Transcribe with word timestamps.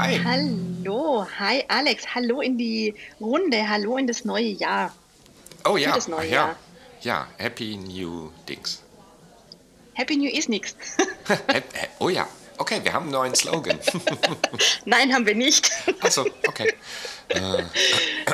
Hi. 0.00 0.18
Hallo, 0.24 1.26
hi 1.38 1.62
Alex, 1.68 2.06
hallo 2.14 2.40
in 2.40 2.56
die 2.56 2.94
Runde, 3.20 3.68
hallo 3.68 3.98
in 3.98 4.06
das 4.06 4.24
neue 4.24 4.46
Jahr. 4.46 4.94
Oh 5.68 5.76
ja, 5.76 5.90
Für 5.90 5.94
das 5.96 6.08
neue 6.08 6.26
ja. 6.26 6.32
Jahr. 6.32 6.56
Ja, 7.02 7.26
Happy 7.36 7.76
New 7.76 8.30
Dings. 8.48 8.80
Happy 9.92 10.16
New. 10.16 10.30
Hap- 10.30 11.48
hap- 11.54 11.64
oh 11.98 12.08
ja, 12.08 12.26
okay, 12.56 12.80
wir 12.82 12.94
haben 12.94 13.02
einen 13.02 13.12
neuen 13.12 13.34
Slogan. 13.34 13.78
Nein, 14.86 15.12
haben 15.12 15.26
wir 15.26 15.34
nicht. 15.34 15.70
Achso, 16.00 16.24
okay. 16.48 16.72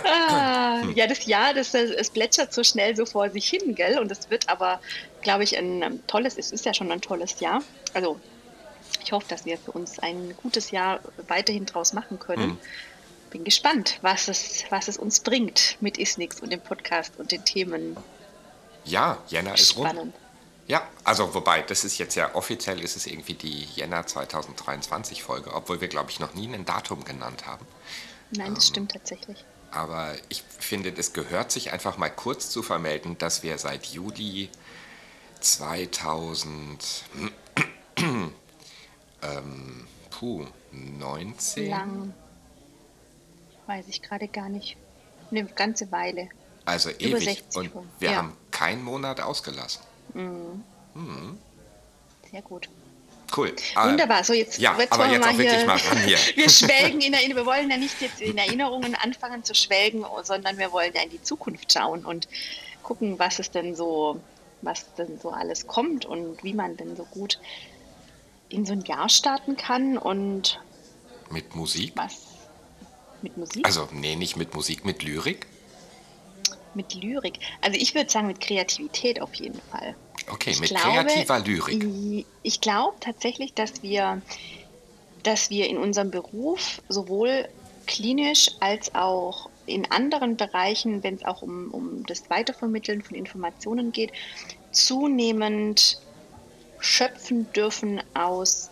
Ah, 0.04 0.82
ja, 0.94 1.08
das 1.08 1.26
Jahr, 1.26 1.52
das, 1.52 1.74
äh, 1.74 1.82
es 1.98 2.10
plätschert 2.10 2.54
so 2.54 2.62
schnell 2.62 2.94
so 2.94 3.04
vor 3.06 3.28
sich 3.30 3.48
hin, 3.48 3.74
gell? 3.74 3.98
Und 3.98 4.12
es 4.12 4.30
wird 4.30 4.48
aber, 4.48 4.80
glaube 5.20 5.42
ich, 5.42 5.58
ein 5.58 6.00
tolles, 6.06 6.38
es 6.38 6.52
ist 6.52 6.64
ja 6.64 6.72
schon 6.72 6.92
ein 6.92 7.00
tolles 7.00 7.40
Jahr. 7.40 7.60
Also, 7.92 8.20
ich 9.06 9.12
hoffe, 9.12 9.26
dass 9.28 9.44
wir 9.44 9.56
für 9.56 9.70
uns 9.70 10.00
ein 10.00 10.34
gutes 10.42 10.72
Jahr 10.72 10.98
weiterhin 11.28 11.64
draus 11.64 11.92
machen 11.92 12.18
können. 12.18 12.50
Hm. 12.50 12.58
Bin 13.30 13.44
gespannt, 13.44 13.98
was 14.02 14.26
es, 14.26 14.64
was 14.70 14.88
es 14.88 14.96
uns 14.96 15.20
bringt 15.20 15.76
mit 15.80 15.96
Isnix 15.96 16.40
und 16.40 16.50
dem 16.50 16.60
Podcast 16.60 17.12
und 17.18 17.30
den 17.30 17.44
Themen. 17.44 17.96
Ja, 18.84 19.18
Jänner 19.28 19.54
ist 19.54 19.76
rum. 19.76 20.12
Ja, 20.66 20.88
also 21.04 21.32
wobei, 21.34 21.62
das 21.62 21.84
ist 21.84 21.98
jetzt 21.98 22.16
ja 22.16 22.34
offiziell 22.34 22.80
ist 22.82 22.96
es 22.96 23.06
irgendwie 23.06 23.34
die 23.34 23.64
Jänner 23.76 24.04
2023 24.04 25.22
Folge, 25.22 25.54
obwohl 25.54 25.80
wir, 25.80 25.86
glaube 25.86 26.10
ich, 26.10 26.18
noch 26.18 26.34
nie 26.34 26.52
ein 26.52 26.64
Datum 26.64 27.04
genannt 27.04 27.46
haben. 27.46 27.64
Nein, 28.32 28.48
Ähm. 28.48 28.54
das 28.56 28.66
stimmt 28.66 28.90
tatsächlich. 28.90 29.44
Aber 29.70 30.14
ich 30.28 30.42
finde, 30.58 30.92
es 30.96 31.12
gehört 31.12 31.52
sich 31.52 31.72
einfach 31.72 31.96
mal 31.98 32.08
kurz 32.08 32.50
zu 32.50 32.62
vermelden, 32.64 33.18
dass 33.18 33.44
wir 33.44 33.58
seit 33.58 33.86
Juli 33.86 34.48
2000, 35.40 37.04
ähm, 39.26 39.86
puh, 40.10 40.44
19? 40.72 41.70
Lang. 41.70 42.14
Weiß 43.66 43.86
ich 43.88 44.02
gerade 44.02 44.28
gar 44.28 44.48
nicht. 44.48 44.76
Eine 45.30 45.44
ganze 45.44 45.90
Weile. 45.90 46.28
Also 46.64 46.90
Über 46.90 47.18
ewig. 47.18 47.24
60 47.24 47.56
Und 47.56 47.72
schon, 47.72 47.88
wir 47.98 48.10
ja. 48.10 48.16
haben 48.16 48.36
keinen 48.50 48.82
Monat 48.82 49.20
ausgelassen. 49.20 49.82
Sehr 52.30 52.42
gut. 52.42 52.68
Cool. 53.36 53.54
Ah, 53.74 53.88
Wunderbar. 53.88 54.24
So, 54.24 54.32
jetzt, 54.32 54.58
ja, 54.58 54.76
jetzt 54.78 54.92
aber 54.92 55.06
wir 55.06 55.12
jetzt 55.12 55.20
mal 55.20 55.34
auch 55.34 55.38
wirklich 55.38 55.56
hier, 55.56 55.66
mal 55.66 55.76
ran 55.78 55.98
hier. 55.98 56.18
Wir 56.36 56.48
schwelgen 56.48 57.00
in 57.00 57.12
Erinnerungen. 57.12 57.36
Wir 57.36 57.46
wollen 57.46 57.70
ja 57.70 57.76
nicht 57.76 58.00
jetzt 58.00 58.20
in 58.20 58.38
Erinnerungen 58.38 58.94
anfangen 58.94 59.42
zu 59.42 59.54
schwelgen, 59.54 60.04
sondern 60.22 60.58
wir 60.58 60.70
wollen 60.72 60.92
ja 60.94 61.02
in 61.02 61.10
die 61.10 61.22
Zukunft 61.22 61.72
schauen 61.72 62.04
und 62.04 62.28
gucken, 62.82 63.18
was 63.18 63.38
es 63.38 63.50
denn 63.50 63.74
so, 63.74 64.20
was 64.62 64.94
denn 64.94 65.18
so 65.20 65.30
alles 65.30 65.66
kommt 65.66 66.04
und 66.04 66.42
wie 66.44 66.54
man 66.54 66.76
denn 66.76 66.96
so 66.96 67.04
gut 67.04 67.40
in 68.48 68.64
so 68.64 68.72
ein 68.72 68.82
Jahr 68.82 69.08
starten 69.08 69.56
kann 69.56 69.98
und 69.98 70.60
Mit 71.30 71.54
Musik? 71.54 71.92
was 71.96 72.22
mit 73.22 73.36
Musik, 73.36 73.66
Also, 73.66 73.88
nee, 73.92 74.14
nicht 74.14 74.36
mit 74.36 74.54
Musik, 74.54 74.84
mit 74.84 75.02
Lyrik. 75.02 75.46
mit 76.74 76.94
Lyrik. 76.94 77.38
Also 77.62 77.78
ich 77.78 77.94
würde 77.94 78.10
sagen 78.10 78.26
mit 78.26 78.40
Kreativität 78.40 79.20
auf 79.22 79.34
jeden 79.34 79.60
Fall. 79.70 79.96
Okay, 80.30 80.50
Ich 80.50 80.60
mit 80.60 80.70
glaube, 80.70 81.04
kreativer 81.04 81.38
Lyrik. 81.40 82.26
Ich, 82.42 82.60
glaube 82.60 82.94
tatsächlich, 83.00 83.54
dass 83.54 83.82
wir, 83.82 84.20
dass 85.22 85.50
wir 85.50 85.68
in 85.68 85.78
unserem 85.78 86.10
Beruf 86.10 86.82
sowohl 86.88 87.48
klinisch 87.86 88.50
als 88.60 88.94
auch 88.94 89.48
in 89.66 89.90
anderen 89.90 90.36
Bereichen, 90.36 91.02
wenn 91.02 91.14
es 91.14 91.24
auch 91.24 91.42
um, 91.42 91.70
um 91.72 92.04
das 92.06 92.28
Weitervermitteln 92.28 93.02
von 93.02 93.16
Informationen 93.16 93.92
geht, 93.92 94.12
zunehmend 94.72 95.98
schöpfen 96.80 97.52
dürfen 97.52 98.02
aus 98.14 98.70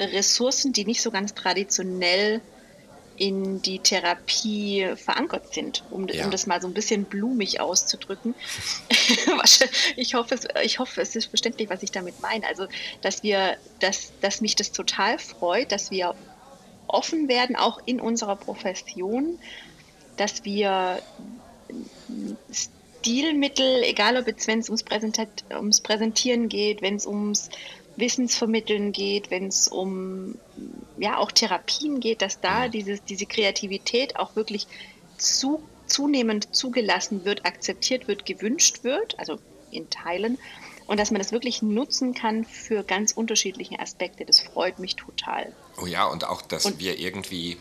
Ressourcen, 0.00 0.72
die 0.72 0.84
nicht 0.84 1.02
so 1.02 1.10
ganz 1.10 1.34
traditionell 1.34 2.40
in 3.16 3.60
die 3.62 3.80
Therapie 3.80 4.92
verankert 4.94 5.52
sind, 5.52 5.84
um, 5.90 6.06
Ja. 6.08 6.24
um 6.24 6.30
das 6.30 6.46
mal 6.46 6.60
so 6.60 6.68
ein 6.68 6.74
bisschen 6.74 7.04
blumig 7.04 7.60
auszudrücken. 7.60 8.36
ich, 9.96 10.14
hoffe, 10.14 10.36
es, 10.36 10.46
ich 10.62 10.78
hoffe, 10.78 11.00
es 11.00 11.16
ist 11.16 11.26
verständlich, 11.26 11.68
was 11.68 11.82
ich 11.82 11.90
damit 11.90 12.20
meine. 12.20 12.46
Also, 12.46 12.68
dass 13.02 13.24
wir, 13.24 13.56
dass, 13.80 14.12
dass 14.20 14.40
mich 14.40 14.54
das 14.54 14.70
total 14.70 15.18
freut, 15.18 15.72
dass 15.72 15.90
wir 15.90 16.14
offen 16.86 17.28
werden, 17.28 17.56
auch 17.56 17.80
in 17.86 18.00
unserer 18.00 18.36
Profession, 18.36 19.38
dass 20.16 20.44
wir 20.44 21.02
Stilmittel, 23.00 23.82
egal 23.82 24.16
ob 24.16 24.26
jetzt, 24.26 24.46
wenn 24.46 24.58
es 24.58 24.68
ums, 24.68 24.82
Präsentat 24.82 25.28
ums 25.50 25.80
Präsentieren 25.80 26.48
geht, 26.48 26.82
wenn 26.82 26.96
es 26.96 27.06
ums 27.06 27.48
Wissensvermitteln 27.96 28.92
geht, 28.92 29.30
wenn 29.30 29.48
es 29.48 29.68
um 29.68 30.36
ja 30.98 31.18
auch 31.18 31.32
Therapien 31.32 32.00
geht, 32.00 32.22
dass 32.22 32.40
da 32.40 32.68
dieses, 32.68 33.02
diese 33.04 33.26
Kreativität 33.26 34.16
auch 34.16 34.36
wirklich 34.36 34.66
zu, 35.16 35.62
zunehmend 35.86 36.54
zugelassen 36.54 37.24
wird, 37.24 37.44
akzeptiert 37.44 38.06
wird, 38.08 38.24
gewünscht 38.26 38.84
wird, 38.84 39.18
also 39.18 39.38
in 39.70 39.90
Teilen, 39.90 40.38
und 40.86 40.98
dass 40.98 41.10
man 41.10 41.18
das 41.18 41.32
wirklich 41.32 41.60
nutzen 41.60 42.14
kann 42.14 42.44
für 42.44 42.82
ganz 42.82 43.12
unterschiedliche 43.12 43.78
Aspekte. 43.78 44.24
Das 44.24 44.40
freut 44.40 44.78
mich 44.78 44.96
total. 44.96 45.52
Oh 45.80 45.86
ja, 45.86 46.06
und 46.06 46.24
auch, 46.24 46.40
dass 46.42 46.64
Und- 46.66 46.78
wir 46.78 46.98
irgendwie 46.98 47.58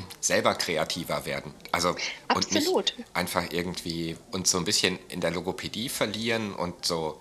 selber 0.20 0.54
kreativer 0.54 1.24
werden. 1.26 1.52
Also 1.72 1.90
und 1.90 1.98
Absolut. 2.28 2.94
nicht 2.98 3.08
einfach 3.14 3.44
irgendwie 3.50 4.16
uns 4.30 4.50
so 4.50 4.58
ein 4.58 4.64
bisschen 4.64 4.98
in 5.08 5.20
der 5.20 5.30
Logopädie 5.30 5.88
verlieren 5.88 6.54
und 6.54 6.84
so 6.84 7.20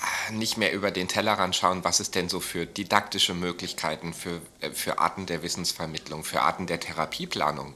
ah, 0.00 0.32
nicht 0.32 0.56
mehr 0.56 0.72
über 0.72 0.90
den 0.90 1.08
Tellerrand 1.08 1.56
schauen, 1.56 1.84
was 1.84 2.00
es 2.00 2.10
denn 2.10 2.28
so 2.28 2.40
für 2.40 2.66
didaktische 2.66 3.34
Möglichkeiten, 3.34 4.14
für, 4.14 4.40
äh, 4.60 4.70
für 4.70 4.98
Arten 4.98 5.26
der 5.26 5.42
Wissensvermittlung, 5.42 6.24
für 6.24 6.42
Arten 6.42 6.66
der 6.66 6.80
Therapieplanung 6.80 7.74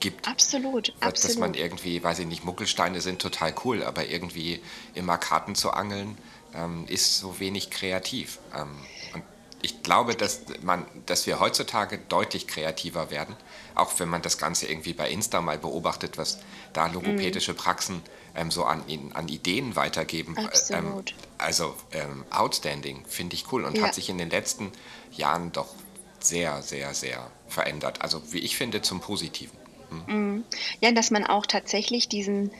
gibt. 0.00 0.28
Absolut, 0.28 0.92
Dass- 1.00 1.22
Dass 1.22 1.36
man 1.36 1.50
absolut. 1.50 1.56
irgendwie, 1.56 2.02
weiß 2.04 2.18
ich 2.20 2.26
nicht, 2.26 2.44
Muckelsteine 2.44 3.00
sind 3.00 3.20
total 3.22 3.54
cool, 3.64 3.82
aber 3.82 4.06
irgendwie 4.06 4.60
immer 4.94 5.16
Karten 5.16 5.54
zu 5.54 5.70
angeln 5.70 6.18
ähm, 6.54 6.84
ist 6.88 7.18
so 7.18 7.40
wenig 7.40 7.70
kreativ. 7.70 8.38
Ähm, 8.54 8.68
und 9.14 9.22
ich 9.62 9.82
glaube, 9.82 10.14
dass, 10.14 10.42
man, 10.62 10.86
dass 11.06 11.26
wir 11.26 11.40
heutzutage 11.40 11.98
deutlich 11.98 12.46
kreativer 12.46 13.10
werden, 13.10 13.34
auch 13.74 13.98
wenn 13.98 14.08
man 14.08 14.22
das 14.22 14.38
Ganze 14.38 14.66
irgendwie 14.66 14.92
bei 14.92 15.10
Insta 15.10 15.40
mal 15.40 15.58
beobachtet, 15.58 16.18
was 16.18 16.38
da 16.72 16.86
logopädische 16.86 17.54
Praxen 17.54 18.02
ähm, 18.34 18.50
so 18.50 18.64
an, 18.64 18.82
an 19.14 19.28
Ideen 19.28 19.76
weitergeben. 19.76 20.36
Äh. 20.36 20.74
Ähm, 20.74 21.02
also 21.38 21.74
ähm, 21.92 22.24
outstanding, 22.30 23.04
finde 23.08 23.34
ich 23.34 23.50
cool 23.52 23.64
und 23.64 23.76
Ja. 23.78 23.84
hat 23.84 23.94
sich 23.94 24.08
in 24.08 24.18
den 24.18 24.30
letzten 24.30 24.72
Jahren 25.12 25.52
doch 25.52 25.74
sehr, 26.20 26.62
sehr, 26.62 26.94
sehr 26.94 27.30
verändert. 27.48 28.02
Also 28.02 28.22
wie 28.32 28.38
ich 28.40 28.56
finde, 28.56 28.82
zum 28.82 29.00
Positiven. 29.00 29.56
Ja, 30.80 30.90
dass 30.92 31.10
man 31.10 31.24
auch 31.24 31.46
tatsächlich 31.46 32.08
diesen, 32.08 32.50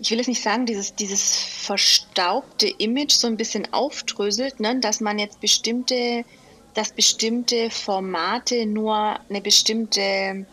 ich 0.00 0.10
will 0.10 0.20
es 0.20 0.28
nicht 0.28 0.42
sagen, 0.42 0.66
dieses, 0.66 0.94
dieses 0.94 1.36
verstaubte 1.36 2.68
Image 2.68 3.12
so 3.12 3.26
ein 3.26 3.36
bisschen 3.36 3.72
aufdröselt, 3.72 4.60
ne? 4.60 4.78
dass 4.80 5.00
man 5.00 5.18
jetzt 5.18 5.40
bestimmte, 5.40 6.24
dass 6.74 6.92
bestimmte 6.92 7.70
Formate 7.70 8.66
nur 8.66 9.18
eine 9.28 9.40
bestimmte 9.40 10.46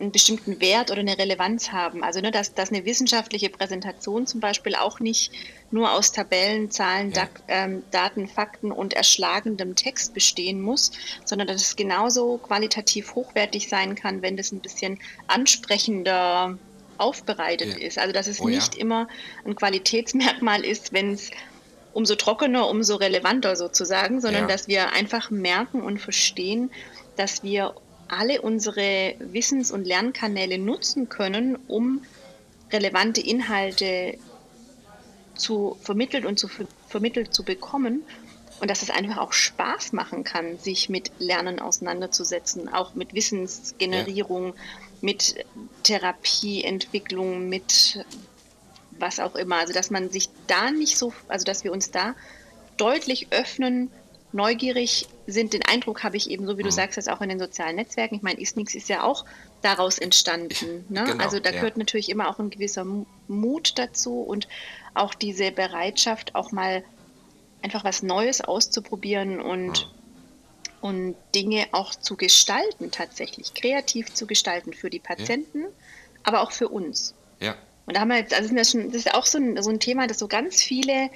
einen 0.00 0.12
bestimmten 0.12 0.60
Wert 0.60 0.90
oder 0.90 1.00
eine 1.00 1.18
Relevanz 1.18 1.72
haben. 1.72 2.02
Also 2.02 2.20
ne, 2.20 2.30
dass, 2.30 2.54
dass 2.54 2.70
eine 2.70 2.84
wissenschaftliche 2.84 3.50
Präsentation 3.50 4.26
zum 4.26 4.40
Beispiel 4.40 4.74
auch 4.74 4.98
nicht 4.98 5.30
nur 5.70 5.92
aus 5.92 6.12
Tabellen, 6.12 6.70
Zahlen, 6.70 7.12
Ja. 7.12 7.28
Ähm, 7.48 7.82
Daten, 7.90 8.26
Fakten 8.26 8.72
und 8.72 8.94
erschlagendem 8.94 9.76
Text 9.76 10.14
bestehen 10.14 10.62
muss, 10.62 10.92
sondern 11.24 11.48
dass 11.48 11.60
es 11.60 11.76
genauso 11.76 12.38
qualitativ 12.38 13.14
hochwertig 13.14 13.68
sein 13.68 13.94
kann, 13.94 14.22
wenn 14.22 14.36
das 14.36 14.52
ein 14.52 14.60
bisschen 14.60 14.98
ansprechender 15.26 16.58
aufbereitet 17.00 17.78
Ja. 17.78 17.86
ist. 17.86 17.98
Also 17.98 18.12
dass 18.12 18.26
es 18.26 18.40
Oh 18.40 18.48
ja. 18.48 18.56
nicht 18.56 18.74
immer 18.76 19.08
ein 19.44 19.54
Qualitätsmerkmal 19.56 20.64
ist, 20.64 20.92
wenn 20.92 21.12
es 21.12 21.30
umso 21.92 22.14
trockener, 22.14 22.68
umso 22.68 22.96
relevanter 22.96 23.56
sozusagen, 23.56 24.20
sondern 24.20 24.42
Ja. 24.42 24.48
dass 24.48 24.68
wir 24.68 24.92
einfach 24.92 25.30
merken 25.30 25.82
und 25.82 25.98
verstehen, 26.00 26.70
dass 27.16 27.42
wir 27.42 27.74
alle 28.08 28.40
unsere 28.42 29.14
Wissens- 29.18 29.70
und 29.72 29.86
Lernkanäle 29.86 30.58
nutzen 30.58 31.08
können, 31.08 31.56
um 31.68 32.02
relevante 32.72 33.20
Inhalte 33.20 34.16
zu 35.36 35.76
vermitteln 35.82 36.26
und 36.26 36.38
zu 36.38 36.48
ver 36.48 36.66
vermittelt 36.88 37.32
zu 37.32 37.44
bekommen 37.44 38.02
und 38.60 38.68
dass 38.68 38.82
es 38.82 38.90
einfach 38.90 39.18
auch 39.18 39.32
Spaß 39.32 39.92
machen 39.92 40.24
kann, 40.24 40.58
sich 40.58 40.88
mit 40.88 41.12
Lernen 41.20 41.60
auseinanderzusetzen, 41.60 42.68
auch 42.68 42.94
mit 42.94 43.14
Wissensgenerierung, 43.14 44.54
mit 45.02 45.44
Therapieentwicklung, 45.82 47.48
mit 47.48 48.04
was 48.98 49.20
auch 49.20 49.34
immer. 49.34 49.56
Also 49.56 49.72
dass 49.72 49.90
man 49.90 50.10
sich 50.10 50.28
da 50.46 50.70
nicht 50.70 50.96
so, 50.96 51.12
also 51.28 51.44
dass 51.44 51.64
wir 51.64 51.72
uns 51.72 51.90
da 51.90 52.14
deutlich 52.76 53.28
öffnen, 53.30 53.90
neugierig 54.32 55.08
sind. 55.26 55.52
Den 55.52 55.64
Eindruck 55.64 56.04
habe 56.04 56.16
ich 56.16 56.30
eben, 56.30 56.46
so 56.46 56.56
wie 56.56 56.62
du 56.62 56.68
Mhm. 56.68 56.74
sagst, 56.74 56.96
jetzt 56.96 57.08
auch 57.10 57.20
in 57.20 57.28
den 57.28 57.38
sozialen 57.38 57.76
Netzwerken. 57.76 58.14
Ich 58.14 58.22
meine, 58.22 58.40
Isnix 58.40 58.74
ist 58.74 58.88
ja 58.88 59.02
auch 59.02 59.24
daraus 59.62 59.98
entstanden. 59.98 60.84
Ne? 60.88 61.04
Genau, 61.04 61.22
also 61.24 61.40
da 61.40 61.50
ja. 61.50 61.56
gehört 61.56 61.76
natürlich 61.76 62.08
immer 62.10 62.28
auch 62.28 62.38
ein 62.38 62.50
gewisser 62.50 62.84
Mu- 62.84 63.06
Mut 63.28 63.72
dazu 63.76 64.20
und 64.20 64.46
auch 64.94 65.14
diese 65.14 65.50
Bereitschaft, 65.50 66.34
auch 66.34 66.52
mal 66.52 66.84
einfach 67.62 67.84
was 67.84 68.02
Neues 68.02 68.40
auszuprobieren 68.40 69.40
und, 69.40 69.90
und 70.80 71.14
Dinge 71.34 71.66
auch 71.72 71.94
zu 71.94 72.16
gestalten, 72.16 72.90
tatsächlich 72.90 73.54
kreativ 73.54 74.12
zu 74.14 74.26
gestalten 74.26 74.72
für 74.72 74.90
die 74.90 74.98
Patienten, 74.98 75.64
aber 76.22 76.40
auch 76.40 76.52
für 76.52 76.68
uns. 76.68 77.14
Ja. 77.40 77.56
Und 77.86 77.96
da 77.96 78.00
haben 78.00 78.08
wir 78.08 78.18
jetzt, 78.18 78.34
also 78.34 78.54
das, 78.54 78.70
schon, 78.70 78.86
das 78.86 78.96
ist 78.96 79.06
ja 79.06 79.14
auch 79.14 79.26
so 79.26 79.38
ein, 79.38 79.62
so 79.62 79.70
ein 79.70 79.80
Thema, 79.80 80.06
das 80.06 80.18
so 80.18 80.28
ganz 80.28 80.62
viele 80.62 81.10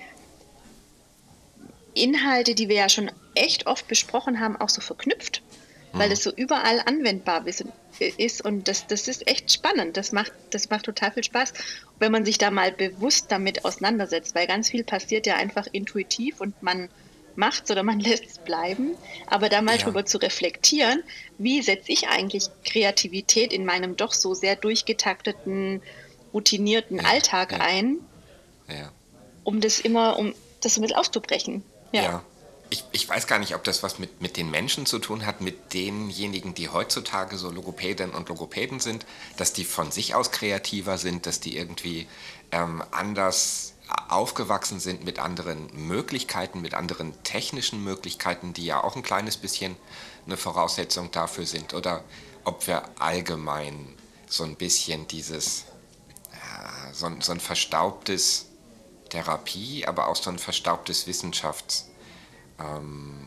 Inhalte, 1.94 2.54
die 2.54 2.68
wir 2.68 2.76
ja 2.76 2.88
schon 2.88 3.10
echt 3.34 3.66
oft 3.66 3.86
besprochen 3.88 4.40
haben, 4.40 4.56
auch 4.56 4.68
so 4.68 4.80
verknüpft, 4.80 5.42
weil 5.92 6.10
das 6.10 6.24
so 6.24 6.32
überall 6.34 6.80
anwendbar 6.86 7.46
ist. 7.46 7.64
Und 8.44 8.66
das, 8.66 8.88
das 8.88 9.06
ist 9.06 9.28
echt 9.28 9.52
spannend. 9.52 9.96
Das 9.96 10.10
macht, 10.10 10.32
das 10.50 10.68
macht 10.70 10.86
total 10.86 11.12
viel 11.12 11.22
Spaß, 11.22 11.52
wenn 12.00 12.10
man 12.10 12.24
sich 12.24 12.36
da 12.36 12.50
mal 12.50 12.72
bewusst 12.72 13.30
damit 13.30 13.64
auseinandersetzt, 13.64 14.34
weil 14.34 14.48
ganz 14.48 14.70
viel 14.70 14.82
passiert 14.82 15.26
ja 15.26 15.36
einfach 15.36 15.68
intuitiv 15.70 16.40
und 16.40 16.60
man 16.62 16.88
macht 17.36 17.64
es 17.64 17.70
oder 17.70 17.82
man 17.82 18.00
lässt 18.00 18.26
es 18.26 18.38
bleiben. 18.38 18.96
Aber 19.26 19.48
da 19.48 19.62
mal 19.62 19.76
ja. 19.76 19.84
drüber 19.84 20.06
zu 20.06 20.18
reflektieren, 20.18 21.02
wie 21.38 21.62
setze 21.62 21.92
ich 21.92 22.08
eigentlich 22.08 22.48
Kreativität 22.64 23.52
in 23.52 23.64
meinem 23.64 23.96
doch 23.96 24.12
so 24.12 24.34
sehr 24.34 24.56
durchgetakteten, 24.56 25.82
routinierten 26.32 26.98
ja, 26.98 27.04
Alltag 27.04 27.52
ja. 27.52 27.58
ein, 27.58 27.98
um 29.44 29.60
das 29.60 29.78
immer, 29.80 30.18
um 30.18 30.34
das 30.60 30.74
so 30.74 30.80
ein 30.80 30.82
bisschen 30.82 30.96
aufzubrechen. 30.96 31.62
ja 31.92 32.24
ich, 32.74 32.84
ich, 32.92 33.08
weiß 33.08 33.26
gar 33.26 33.38
nicht, 33.38 33.54
ob 33.54 33.62
das 33.62 33.82
was 33.82 33.98
mit, 33.98 34.20
mit 34.20 34.36
den 34.36 34.50
Menschen 34.50 34.86
zu 34.86 34.98
tun 34.98 35.26
hat, 35.26 35.40
mit 35.40 35.74
denjenigen, 35.74 36.54
die 36.54 36.68
heutzutage 36.68 37.36
so 37.36 37.50
Logopäden 37.50 38.10
und 38.10 38.28
Logopäden 38.28 38.80
sind, 38.80 39.06
dass 39.36 39.52
die 39.52 39.64
von 39.64 39.92
sich 39.92 40.14
aus 40.14 40.32
kreativer 40.32 40.98
sind, 40.98 41.26
dass 41.26 41.38
die 41.40 41.56
irgendwie 41.56 42.08
ähm, 42.50 42.82
anders 42.90 43.73
aufgewachsen 44.08 44.80
sind 44.80 45.04
mit 45.04 45.18
anderen 45.18 45.68
Möglichkeiten, 45.74 46.60
mit 46.60 46.74
anderen 46.74 47.22
technischen 47.22 47.82
Möglichkeiten, 47.84 48.52
die 48.52 48.64
ja 48.64 48.82
auch 48.82 48.96
ein 48.96 49.02
kleines 49.02 49.36
bisschen 49.36 49.76
eine 50.26 50.36
Voraussetzung 50.36 51.10
dafür 51.10 51.46
sind, 51.46 51.74
oder 51.74 52.02
ob 52.44 52.66
wir 52.66 52.82
allgemein 52.98 53.94
so 54.26 54.44
ein 54.44 54.56
bisschen 54.56 55.06
dieses, 55.08 55.64
ja, 56.32 56.92
so, 56.92 57.10
so 57.20 57.32
ein 57.32 57.40
verstaubtes 57.40 58.46
Therapie, 59.10 59.86
aber 59.86 60.08
auch 60.08 60.16
so 60.16 60.30
ein 60.30 60.38
verstaubtes 60.38 61.06
Wissenschafts- 61.06 61.84
ähm, 62.58 63.26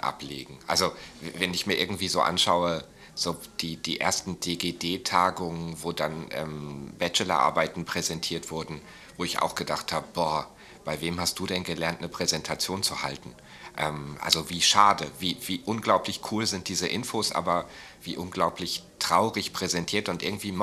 ablegen. 0.00 0.58
Also 0.66 0.92
wenn 1.36 1.54
ich 1.54 1.66
mir 1.66 1.74
irgendwie 1.74 2.08
so 2.08 2.20
anschaue, 2.20 2.84
so 3.14 3.36
die, 3.60 3.76
die 3.76 4.00
ersten 4.00 4.40
DGD-Tagungen, 4.40 5.82
wo 5.82 5.92
dann 5.92 6.26
ähm, 6.30 6.92
Bachelorarbeiten 6.98 7.84
präsentiert 7.84 8.50
wurden, 8.50 8.80
wo 9.16 9.24
ich 9.24 9.40
auch 9.40 9.54
gedacht 9.54 9.92
habe, 9.92 10.06
boah, 10.12 10.48
bei 10.84 11.00
wem 11.00 11.20
hast 11.20 11.38
du 11.38 11.46
denn 11.46 11.64
gelernt, 11.64 11.98
eine 11.98 12.08
Präsentation 12.08 12.82
zu 12.82 13.02
halten? 13.02 13.34
Ähm, 13.76 14.16
also 14.20 14.50
wie 14.50 14.60
schade, 14.60 15.10
wie, 15.18 15.36
wie 15.46 15.60
unglaublich 15.64 16.20
cool 16.30 16.46
sind 16.46 16.68
diese 16.68 16.88
Infos, 16.88 17.32
aber 17.32 17.66
wie 18.02 18.16
unglaublich 18.16 18.82
traurig 18.98 19.52
präsentiert 19.52 20.08
und 20.08 20.22
irgendwie 20.22 20.54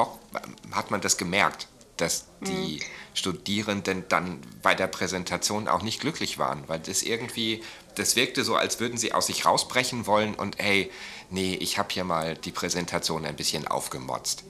hat 0.71 0.91
man 0.91 1.01
das 1.01 1.17
gemerkt, 1.17 1.67
dass 1.97 2.27
die 2.41 2.77
mhm. 2.77 2.83
Studierenden 3.13 4.05
dann 4.07 4.39
bei 4.61 4.73
der 4.73 4.87
Präsentation 4.87 5.67
auch 5.67 5.81
nicht 5.81 5.99
glücklich 5.99 6.37
waren, 6.37 6.63
weil 6.67 6.79
das 6.79 7.03
irgendwie 7.03 7.61
das 7.95 8.15
wirkte 8.15 8.45
so, 8.45 8.55
als 8.55 8.79
würden 8.79 8.97
sie 8.97 9.13
aus 9.13 9.27
sich 9.27 9.45
rausbrechen 9.45 10.07
wollen 10.07 10.35
und 10.35 10.57
hey, 10.59 10.89
nee, 11.29 11.55
ich 11.55 11.77
habe 11.77 11.89
hier 11.91 12.05
mal 12.05 12.35
die 12.37 12.51
Präsentation 12.51 13.25
ein 13.25 13.35
bisschen 13.35 13.67
aufgemotzt. 13.67 14.43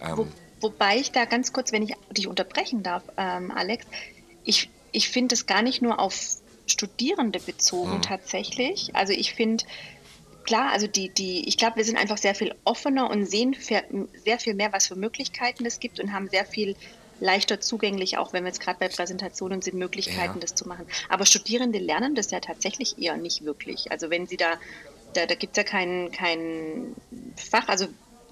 Ähm, 0.00 0.32
wobei 0.60 0.98
ich 0.98 1.12
da 1.12 1.24
ganz 1.24 1.52
kurz, 1.52 1.72
wenn 1.72 1.82
ich 1.82 1.94
dich 2.10 2.26
unterbrechen 2.26 2.82
darf, 2.82 3.02
ähm, 3.16 3.50
Alex, 3.50 3.86
ich, 4.44 4.70
ich 4.92 5.08
finde 5.08 5.34
es 5.34 5.46
gar 5.46 5.62
nicht 5.62 5.82
nur 5.82 5.98
auf 6.00 6.14
Studierende 6.66 7.38
bezogen 7.40 7.94
hm. 7.94 8.02
tatsächlich. 8.02 8.94
Also 8.94 9.12
ich 9.12 9.34
finde, 9.34 9.64
klar, 10.44 10.72
also 10.72 10.86
die, 10.86 11.10
die, 11.10 11.48
ich 11.48 11.56
glaube, 11.56 11.76
wir 11.76 11.84
sind 11.84 11.98
einfach 11.98 12.18
sehr 12.18 12.34
viel 12.34 12.54
offener 12.64 13.10
und 13.10 13.26
sehen 13.26 13.56
sehr 13.60 14.38
viel 14.38 14.54
mehr, 14.54 14.72
was 14.72 14.86
für 14.88 14.96
Möglichkeiten 14.96 15.66
es 15.66 15.80
gibt 15.80 16.00
und 16.00 16.12
haben 16.12 16.28
sehr 16.28 16.46
viel 16.46 16.76
leichter 17.20 17.60
zugänglich, 17.60 18.18
auch 18.18 18.32
wenn 18.32 18.44
wir 18.44 18.48
jetzt 18.48 18.60
gerade 18.60 18.78
bei 18.78 18.88
Präsentationen 18.88 19.62
sind, 19.62 19.76
Möglichkeiten, 19.76 20.34
ja. 20.34 20.40
das 20.40 20.54
zu 20.54 20.68
machen. 20.68 20.86
Aber 21.08 21.24
Studierende 21.26 21.78
lernen 21.78 22.14
das 22.14 22.30
ja 22.30 22.40
tatsächlich 22.40 22.98
eher 22.98 23.16
nicht 23.16 23.44
wirklich. 23.44 23.90
Also 23.90 24.10
wenn 24.10 24.26
sie 24.26 24.36
da, 24.36 24.58
da, 25.14 25.26
da 25.26 25.34
gibt 25.34 25.56
es 25.56 25.64
ja 25.64 25.64
kein, 25.64 26.10
kein 26.12 26.94
Fach, 27.36 27.68
also 27.68 27.86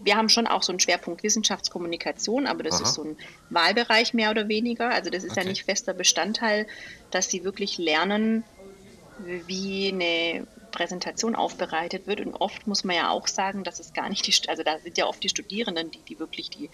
wir 0.05 0.17
haben 0.17 0.29
schon 0.29 0.47
auch 0.47 0.63
so 0.63 0.73
einen 0.73 0.81
Schwerpunkt 0.81 1.23
Wissenschaftskommunikation, 1.23 2.47
aber 2.47 2.63
das 2.63 2.77
Aha. 2.77 2.83
ist 2.85 2.95
so 2.95 3.05
ein 3.05 3.17
Wahlbereich 3.51 4.15
mehr 4.15 4.31
oder 4.31 4.49
weniger. 4.49 4.91
Also 4.91 5.11
das 5.11 5.25
ist 5.25 5.33
okay. 5.33 5.43
ja 5.43 5.49
nicht 5.49 5.65
fester 5.65 5.95
Bestandteil, 5.95 6.67
dass 7.11 7.31
sie 7.31 7.45
wirklich 7.45 7.79
lernen, 7.79 8.45
wie 9.19 9.89
eine 9.93 10.47
Präsentation 10.71 11.37
aufbereitet 11.37 12.07
wird. 12.07 12.21
Und 12.21 12.35
oft 12.35 12.67
muss 12.67 12.85
man 12.85 12.97
ja 12.97 13.11
auch 13.11 13.29
sagen, 13.29 13.65
dass 13.65 13.79
es 13.79 13.93
gar 13.93 14.09
nicht 14.09 14.27
die, 14.27 14.49
also 14.49 14.63
da 14.63 14.79
sind 14.81 14.99
ja 14.99 15.07
oft 15.07 15.23
die 15.23 15.29
Studierenden, 15.29 15.91
die, 15.91 16.01
die 16.01 16.19
wirklich 16.19 16.51
die 16.51 16.69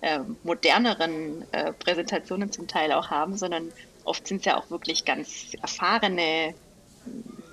äh, 0.00 0.20
moderneren 0.42 1.44
äh, 1.52 1.72
Präsentationen 1.72 2.50
zum 2.50 2.66
Teil 2.68 2.92
auch 2.92 3.10
haben, 3.10 3.36
sondern 3.36 3.70
oft 4.04 4.26
sind 4.26 4.38
es 4.38 4.44
ja 4.46 4.56
auch 4.56 4.70
wirklich 4.70 5.04
ganz 5.04 5.54
erfahrene 5.60 6.54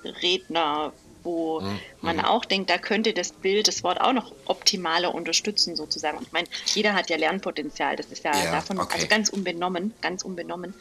Redner, 0.04 0.94
wo 1.24 1.62
mhm. 1.62 1.80
man 2.02 2.20
auch 2.20 2.46
denkt, 2.46 2.70
da 2.70 2.78
könnte 2.78 3.14
das 3.14 3.32
Bild, 3.32 3.68
das 3.68 3.84
Wort 3.84 4.02
auch 4.02 4.14
noch 4.14 4.34
optimaler 4.46 5.14
unterstützen 5.14 5.76
sozusagen. 5.76 6.18
Und 6.18 6.28
ich 6.28 6.32
meine, 6.32 6.48
jeder 6.68 6.94
hat 6.94 7.10
ja 7.10 7.18
Lernpotenzial, 7.18 7.96
das 7.96 8.08
ist 8.08 8.24
ja, 8.24 8.36
ja 8.36 8.52
davon 8.52 8.80
okay. 8.80 8.96
also 8.96 9.08
ganz 9.08 9.30
unbenommen, 9.30 9.94
ganz 10.02 10.24
unbenommen. 10.24 10.74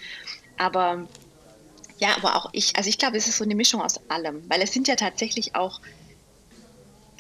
Aber 0.57 1.07
ja, 1.99 2.17
aber 2.17 2.37
auch 2.37 2.49
ich, 2.53 2.77
also 2.77 2.89
ich 2.89 2.99
glaube, 2.99 3.17
es 3.17 3.29
ist 3.29 3.37
so 3.37 3.45
eine 3.45 3.55
Mischung 3.55 3.83
aus 3.83 4.01
allem, 4.09 4.43
weil 4.49 4.63
es 4.63 4.73
sind 4.73 4.89
ja 4.89 4.97
tatsächlich 4.97 5.55
auch, 5.55 5.81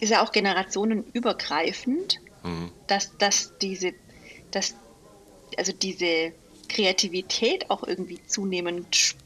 ist 0.01 0.11
ja 0.11 0.25
auch 0.25 0.33
generationenübergreifend, 0.33 2.21
mhm. 2.43 2.71
dass, 2.87 3.17
dass 3.19 3.53
diese, 3.59 3.93
dass, 4.51 4.75
also 5.59 5.73
diese 5.73 6.33
Kreativität 6.69 7.69
auch 7.71 7.83
irgendwie 7.83 8.21
zunehmend 8.27 9.17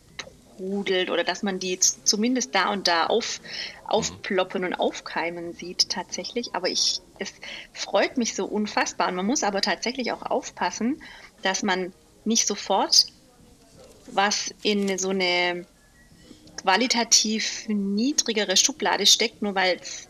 sprudelt 0.54 1.10
oder 1.10 1.24
dass 1.24 1.42
man 1.42 1.58
die 1.58 1.78
zumindest 1.78 2.54
da 2.54 2.70
und 2.70 2.88
da 2.88 3.06
auf, 3.06 3.40
aufploppen 3.86 4.64
und 4.64 4.74
aufkeimen 4.74 5.52
sieht 5.52 5.90
tatsächlich. 5.90 6.54
Aber 6.54 6.68
ich, 6.68 7.00
es 7.18 7.32
freut 7.72 8.16
mich 8.16 8.34
so 8.34 8.44
unfassbar. 8.44 9.08
Und 9.08 9.16
man 9.16 9.26
muss 9.26 9.42
aber 9.42 9.60
tatsächlich 9.60 10.12
auch 10.12 10.22
aufpassen, 10.22 11.02
dass 11.42 11.62
man 11.62 11.92
nicht 12.24 12.46
sofort 12.46 13.06
was 14.06 14.54
in 14.62 14.98
so 14.98 15.10
eine 15.10 15.66
qualitativ 16.60 17.64
niedrigere 17.68 18.56
Schublade 18.56 19.06
steckt, 19.06 19.42
nur 19.42 19.54
weil 19.54 19.78
es 19.80 20.08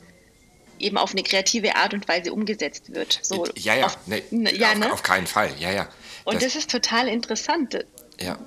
eben 0.79 0.99
auf 0.99 1.13
eine 1.13 1.23
kreative 1.23 1.77
Art 1.77 1.95
und 1.95 2.07
Weise 2.09 2.33
umgesetzt 2.33 2.93
wird. 2.93 3.21
So 3.23 3.47
ja, 3.57 3.75
ja, 3.75 3.87
auf, 3.87 4.07
ne, 4.07 4.23
ja 4.55 4.73
auf, 4.73 4.79
ne? 4.79 4.93
auf, 4.93 5.03
keinen 5.03 5.27
Fall, 5.27 5.55
ja, 5.59 5.71
ja. 5.71 5.89
Und 6.25 6.37
das, 6.37 6.45
das 6.45 6.57
ist 6.57 6.71
total 6.71 7.09
interessant. 7.09 7.87
Ja. 8.21 8.39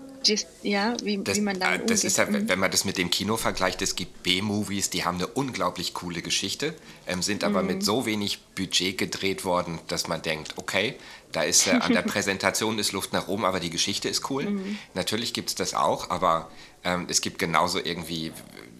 Ja, 0.63 0.95
wie, 1.03 1.17
das, 1.17 1.37
wie 1.37 1.41
man 1.41 1.59
damit 1.59 1.81
umgeht. 1.81 1.91
Das 1.91 2.03
ist 2.03 2.17
ja, 2.17 2.27
wenn 2.29 2.59
man 2.59 2.71
das 2.71 2.85
mit 2.85 2.97
dem 2.97 3.09
Kino 3.09 3.37
vergleicht, 3.37 3.81
es 3.81 3.95
gibt 3.95 4.23
B-Movies, 4.23 4.89
die 4.89 5.05
haben 5.05 5.15
eine 5.15 5.27
unglaublich 5.27 5.93
coole 5.93 6.21
Geschichte, 6.21 6.73
ähm, 7.07 7.21
sind 7.21 7.43
aber 7.43 7.61
mhm. 7.61 7.67
mit 7.67 7.83
so 7.83 8.05
wenig 8.05 8.39
Budget 8.55 8.97
gedreht 8.97 9.45
worden, 9.45 9.79
dass 9.87 10.07
man 10.07 10.21
denkt, 10.21 10.53
okay, 10.57 10.95
da 11.31 11.43
ist 11.43 11.67
äh, 11.67 11.71
an 11.71 11.93
der 11.93 12.01
Präsentation 12.03 12.79
ist 12.79 12.91
Luft 12.91 13.13
nach 13.13 13.27
oben, 13.27 13.45
aber 13.45 13.59
die 13.59 13.69
Geschichte 13.69 14.09
ist 14.09 14.29
cool. 14.29 14.45
Mhm. 14.45 14.77
Natürlich 14.93 15.33
gibt 15.33 15.49
es 15.49 15.55
das 15.55 15.73
auch, 15.73 16.09
aber 16.09 16.49
ähm, 16.83 17.05
es 17.09 17.21
gibt 17.21 17.39
genauso 17.39 17.79
irgendwie 17.83 18.31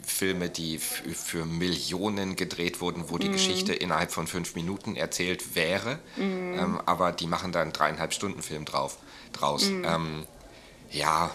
Filme, 0.08 0.50
die 0.50 0.80
für 0.80 1.46
Millionen 1.46 2.36
gedreht 2.36 2.80
wurden, 2.80 3.06
wo 3.10 3.18
die 3.18 3.27
mhm. 3.27 3.34
Geschichte 3.34 3.74
innerhalb 3.74 4.12
von 4.12 4.25
fünf 4.25 4.56
Minuten 4.56 4.96
erzählt 4.96 5.56
wäre, 5.56 6.00
mhm. 6.16 6.58
ähm, 6.58 6.82
aber 6.86 7.12
die 7.12 7.27
machen 7.27 7.51
da 7.51 7.62
einen 7.62 7.74
dreieinhalb 7.74 8.13
Stunden 8.13 8.42
Film 8.42 8.66
drauf, 8.66 8.98
draus. 9.34 9.66
Mhm. 9.70 9.86
Ähm, 9.86 10.25
ja, 10.91 11.32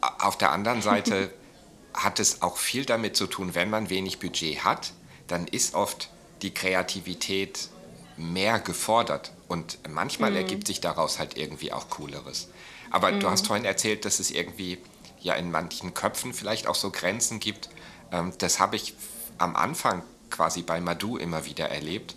auf 0.00 0.38
der 0.38 0.52
anderen 0.52 0.82
Seite 0.82 1.32
hat 1.94 2.20
es 2.20 2.42
auch 2.42 2.56
viel 2.56 2.84
damit 2.84 3.16
zu 3.16 3.26
tun, 3.26 3.54
wenn 3.54 3.70
man 3.70 3.90
wenig 3.90 4.20
Budget 4.20 4.64
hat, 4.64 4.92
dann 5.26 5.46
ist 5.46 5.74
oft 5.74 6.08
die 6.42 6.52
Kreativität 6.52 7.68
mehr 8.16 8.58
gefordert 8.58 9.32
und 9.48 9.78
manchmal 9.88 10.30
mhm. 10.30 10.36
ergibt 10.36 10.66
sich 10.66 10.80
daraus 10.80 11.18
halt 11.18 11.36
irgendwie 11.36 11.72
auch 11.72 11.88
Cooleres. 11.90 12.48
Aber 12.90 13.12
mhm. 13.12 13.20
du 13.20 13.30
hast 13.30 13.46
vorhin 13.46 13.64
erzählt, 13.64 14.04
dass 14.04 14.20
es 14.20 14.30
irgendwie 14.30 14.78
ja 15.20 15.34
in 15.34 15.50
manchen 15.50 15.94
Köpfen 15.94 16.32
vielleicht 16.32 16.66
auch 16.66 16.74
so 16.74 16.90
Grenzen 16.90 17.40
gibt. 17.40 17.68
Ähm, 18.12 18.32
das 18.38 18.60
habe 18.60 18.76
ich 18.76 18.94
am 19.38 19.56
Anfang 19.56 20.02
quasi 20.30 20.62
bei 20.62 20.80
Madu 20.80 21.16
immer 21.16 21.44
wieder 21.44 21.68
erlebt, 21.68 22.14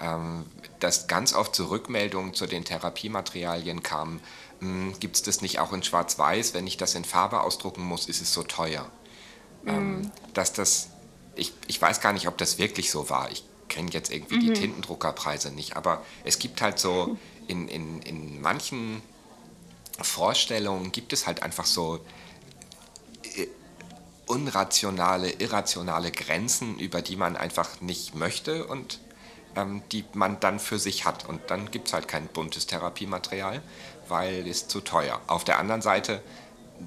ähm, 0.00 0.46
dass 0.80 1.06
ganz 1.06 1.32
oft 1.34 1.54
so 1.54 1.66
Rückmeldungen 1.66 2.34
zu 2.34 2.46
den 2.46 2.64
Therapiematerialien 2.64 3.82
kamen, 3.82 4.20
gibt 5.00 5.16
es 5.16 5.22
das 5.22 5.42
nicht 5.42 5.58
auch 5.58 5.72
in 5.72 5.82
Schwarz-Weiß? 5.82 6.54
Wenn 6.54 6.66
ich 6.66 6.76
das 6.76 6.94
in 6.94 7.04
Farbe 7.04 7.40
ausdrucken 7.40 7.82
muss, 7.82 8.06
ist 8.06 8.20
es 8.20 8.32
so 8.32 8.42
teuer. 8.42 8.90
Ähm, 9.66 9.98
mhm. 9.98 10.10
dass 10.32 10.52
das, 10.52 10.90
ich, 11.34 11.52
ich 11.66 11.82
weiß 11.82 12.00
gar 12.00 12.12
nicht, 12.12 12.28
ob 12.28 12.38
das 12.38 12.56
wirklich 12.58 12.90
so 12.90 13.10
war. 13.10 13.30
Ich 13.32 13.44
kenne 13.68 13.90
jetzt 13.90 14.12
irgendwie 14.12 14.36
mhm. 14.36 14.40
die 14.40 14.52
Tintendruckerpreise 14.52 15.50
nicht, 15.50 15.76
aber 15.76 16.04
es 16.22 16.38
gibt 16.38 16.62
halt 16.62 16.78
so, 16.78 17.18
in, 17.48 17.68
in, 17.68 18.00
in 18.02 18.40
manchen 18.40 19.02
Vorstellungen 20.00 20.92
gibt 20.92 21.12
es 21.12 21.26
halt 21.26 21.42
einfach 21.42 21.66
so 21.66 22.00
äh, 23.22 23.48
unrationale, 24.26 25.30
irrationale 25.30 26.10
Grenzen, 26.12 26.78
über 26.78 27.02
die 27.02 27.16
man 27.16 27.36
einfach 27.36 27.80
nicht 27.80 28.14
möchte 28.14 28.66
und 28.66 29.00
ähm, 29.56 29.82
die 29.92 30.04
man 30.12 30.38
dann 30.40 30.60
für 30.60 30.78
sich 30.78 31.04
hat. 31.04 31.28
Und 31.28 31.40
dann 31.48 31.70
gibt 31.70 31.88
es 31.88 31.94
halt 31.94 32.08
kein 32.08 32.26
buntes 32.28 32.66
Therapiematerial, 32.66 33.62
weil 34.08 34.46
es 34.46 34.68
zu 34.68 34.80
teuer. 34.80 35.20
Auf 35.26 35.44
der 35.44 35.58
anderen 35.58 35.82
Seite 35.82 36.22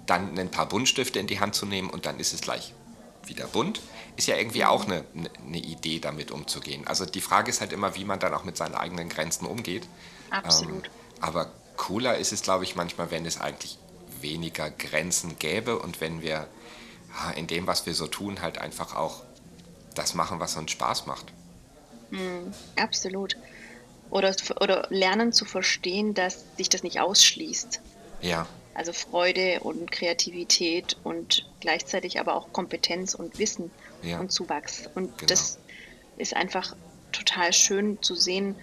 dann 0.06 0.38
ein 0.38 0.52
paar 0.52 0.68
Buntstifte 0.68 1.20
in 1.20 1.28
die 1.28 1.40
Hand 1.40 1.56
zu 1.56 1.66
nehmen 1.66 1.90
und 1.90 2.06
dann 2.06 2.20
ist 2.20 2.34
es 2.34 2.42
gleich 2.42 2.74
wieder 3.26 3.48
bunt, 3.48 3.82
ist 4.18 4.28
ja 4.28 4.36
irgendwie 4.36 4.66
auch 4.66 4.86
eine, 4.86 5.04
eine 5.46 5.58
Idee, 5.58 6.00
damit 6.00 6.32
umzugehen. 6.32 6.86
Also 6.88 7.06
die 7.06 7.22
Frage 7.22 7.50
ist 7.50 7.62
halt 7.62 7.74
immer, 7.74 7.96
wie 7.96 8.06
man 8.06 8.20
dann 8.20 8.34
auch 8.34 8.44
mit 8.44 8.58
seinen 8.58 8.76
eigenen 8.76 9.10
Grenzen 9.10 9.46
umgeht. 9.46 9.88
Absolut. 10.30 10.86
Ähm, 10.86 10.92
aber 11.22 11.52
cooler 11.78 12.18
ist 12.18 12.32
es, 12.34 12.42
glaube 12.42 12.64
ich, 12.64 12.76
manchmal, 12.76 13.12
wenn 13.12 13.26
es 13.26 13.40
eigentlich 13.40 13.78
weniger 14.22 14.70
Grenzen 14.70 15.40
gäbe 15.40 15.80
und 15.80 16.02
wenn 16.02 16.22
wir 16.22 16.48
in 17.36 17.48
dem, 17.48 17.68
was 17.68 17.86
wir 17.86 17.94
so 17.94 18.08
tun, 18.08 18.42
halt 18.42 18.58
einfach 18.60 18.96
auch 18.96 19.24
das 19.96 20.14
machen, 20.14 20.40
was 20.40 20.56
uns 20.56 20.72
Spaß 20.72 21.06
macht. 21.06 21.34
Mm, 22.12 22.52
absolut. 22.76 23.36
Oder, 24.12 24.36
oder 24.60 24.88
lernen 24.90 25.34
zu 25.34 25.46
verstehen, 25.46 26.14
dass 26.14 26.46
sich 26.58 26.70
das 26.70 26.84
nicht 26.84 27.00
ausschließt. 27.00 27.82
Ja. 28.22 28.48
Also 28.74 28.94
Freude 28.94 29.60
und 29.62 29.92
Kreativität 29.92 30.98
und 31.04 31.46
gleichzeitig 31.60 32.20
aber 32.20 32.36
auch 32.36 32.52
Kompetenz 32.54 33.14
und 33.14 33.38
Wissen 33.38 33.72
ja. 34.02 34.20
und 34.20 34.32
Zuwachs. 34.32 34.90
Und 34.96 35.18
genau. 35.18 35.30
das 35.30 35.60
ist 36.18 36.36
einfach 36.36 36.76
total 37.12 37.54
schön 37.54 38.02
zu 38.02 38.16
sehen, 38.16 38.56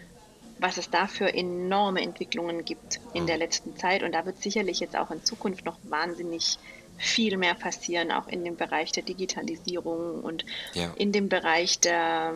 was 0.59 0.79
es 0.79 0.91
da 0.91 1.07
für 1.07 1.33
enorme 1.35 2.01
Entwicklungen 2.01 2.65
gibt 2.65 3.01
in 3.13 3.25
mhm. 3.25 3.27
der 3.27 3.39
letzten 3.39 3.77
Zeit. 3.77 4.03
Und 4.03 4.13
da 4.13 4.25
wird 4.25 4.43
sicherlich 4.43 4.81
jetzt 4.81 4.97
auch 4.97 5.11
in 5.11 5.25
Zukunft 5.25 5.65
noch 5.65 5.77
wahnsinnig 5.85 6.59
viel 6.97 7.37
mehr 7.37 7.55
passieren, 7.55 8.11
auch 8.11 8.29
in 8.29 8.45
dem 8.45 8.57
Bereich 8.57 8.93
der 8.93 9.03
Digitalisierung 9.03 10.23
und 10.23 10.47
ja. 10.73 10.93
in 10.97 11.13
dem 11.13 11.29
Bereich 11.29 11.79
der, 11.79 12.35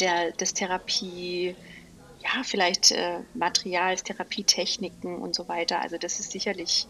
der, 0.00 0.32
des 0.32 0.54
Therapie, 0.54 1.54
ja, 2.26 2.42
vielleicht 2.42 2.92
äh, 2.92 3.20
Materials, 3.34 4.02
Therapietechniken 4.02 5.18
und 5.18 5.34
so 5.34 5.48
weiter. 5.48 5.80
Also 5.80 5.96
das 5.98 6.18
ist 6.18 6.32
sicherlich, 6.32 6.86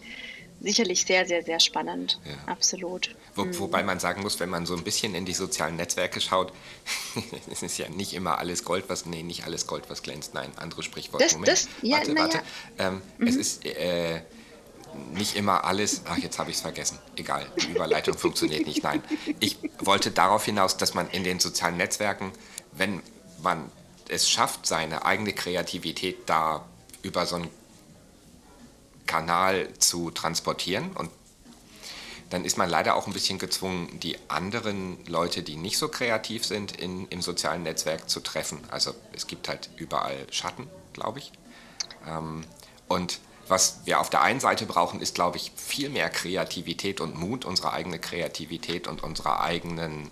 sicherlich 0.60 1.04
sehr, 1.04 1.26
sehr, 1.26 1.42
sehr 1.42 1.60
spannend. 1.60 2.18
Ja. 2.24 2.52
Absolut. 2.52 3.14
Wo, 3.34 3.44
mhm. 3.44 3.58
wobei 3.58 3.82
man 3.82 4.00
sagen 4.00 4.22
muss, 4.22 4.40
wenn 4.40 4.48
man 4.48 4.66
so 4.66 4.74
ein 4.74 4.82
bisschen 4.82 5.14
in 5.14 5.24
die 5.24 5.34
sozialen 5.34 5.76
Netzwerke 5.76 6.20
schaut, 6.20 6.52
es 7.50 7.62
ist 7.62 7.78
ja 7.78 7.88
nicht 7.88 8.14
immer 8.14 8.38
alles 8.38 8.64
Gold, 8.64 8.84
was, 8.88 9.06
nee, 9.06 9.22
nicht 9.22 9.44
alles 9.44 9.66
Gold, 9.66 9.84
was 9.88 10.02
glänzt. 10.02 10.34
Nein, 10.34 10.50
andere 10.56 10.82
Sprichwort. 10.82 11.22
Das, 11.22 11.32
Moment, 11.32 11.52
das, 11.52 11.68
ja, 11.82 11.98
warte, 11.98 12.16
warte. 12.16 12.36
Ja. 12.78 12.88
Ähm, 12.88 13.02
mhm. 13.18 13.26
Es 13.26 13.36
ist... 13.36 13.64
Äh, 13.64 14.22
nicht 15.12 15.36
immer 15.36 15.64
alles, 15.64 16.02
ach 16.06 16.16
jetzt 16.16 16.38
habe 16.38 16.50
ich 16.50 16.56
es 16.56 16.62
vergessen, 16.62 16.98
egal, 17.16 17.44
die 17.60 17.72
Überleitung 17.72 18.16
funktioniert 18.16 18.66
nicht, 18.66 18.82
nein. 18.82 19.02
Ich 19.40 19.58
wollte 19.80 20.10
darauf 20.10 20.46
hinaus, 20.46 20.78
dass 20.78 20.94
man 20.94 21.10
in 21.10 21.22
den 21.22 21.38
sozialen 21.38 21.76
Netzwerken, 21.76 22.32
wenn 22.72 23.02
man 23.42 23.70
es 24.08 24.28
schafft, 24.28 24.66
seine 24.66 25.04
eigene 25.04 25.32
Kreativität 25.32 26.28
da 26.28 26.64
über 27.02 27.26
so 27.26 27.36
einen 27.36 27.50
Kanal 29.06 29.72
zu 29.78 30.10
transportieren 30.10 30.92
und 30.92 31.10
dann 32.30 32.44
ist 32.44 32.58
man 32.58 32.68
leider 32.68 32.96
auch 32.96 33.06
ein 33.06 33.12
bisschen 33.12 33.38
gezwungen, 33.38 34.00
die 34.00 34.16
anderen 34.28 34.98
Leute, 35.06 35.42
die 35.42 35.56
nicht 35.56 35.78
so 35.78 35.88
kreativ 35.88 36.44
sind, 36.44 36.72
in, 36.72 37.06
im 37.08 37.22
sozialen 37.22 37.62
Netzwerk 37.62 38.10
zu 38.10 38.20
treffen. 38.20 38.58
Also 38.68 38.94
es 39.12 39.28
gibt 39.28 39.48
halt 39.48 39.70
überall 39.76 40.26
Schatten, 40.32 40.68
glaube 40.92 41.20
ich. 41.20 41.30
Ähm, 42.06 42.44
und 42.88 43.20
was 43.46 43.80
wir 43.84 44.00
auf 44.00 44.10
der 44.10 44.22
einen 44.22 44.40
Seite 44.40 44.66
brauchen, 44.66 45.00
ist, 45.00 45.14
glaube 45.14 45.36
ich, 45.36 45.52
viel 45.54 45.88
mehr 45.88 46.10
Kreativität 46.10 47.00
und 47.00 47.14
Mut, 47.14 47.44
unsere 47.44 47.72
eigene 47.72 48.00
Kreativität 48.00 48.88
und 48.88 49.04
unsere 49.04 49.40
eigenen 49.40 50.10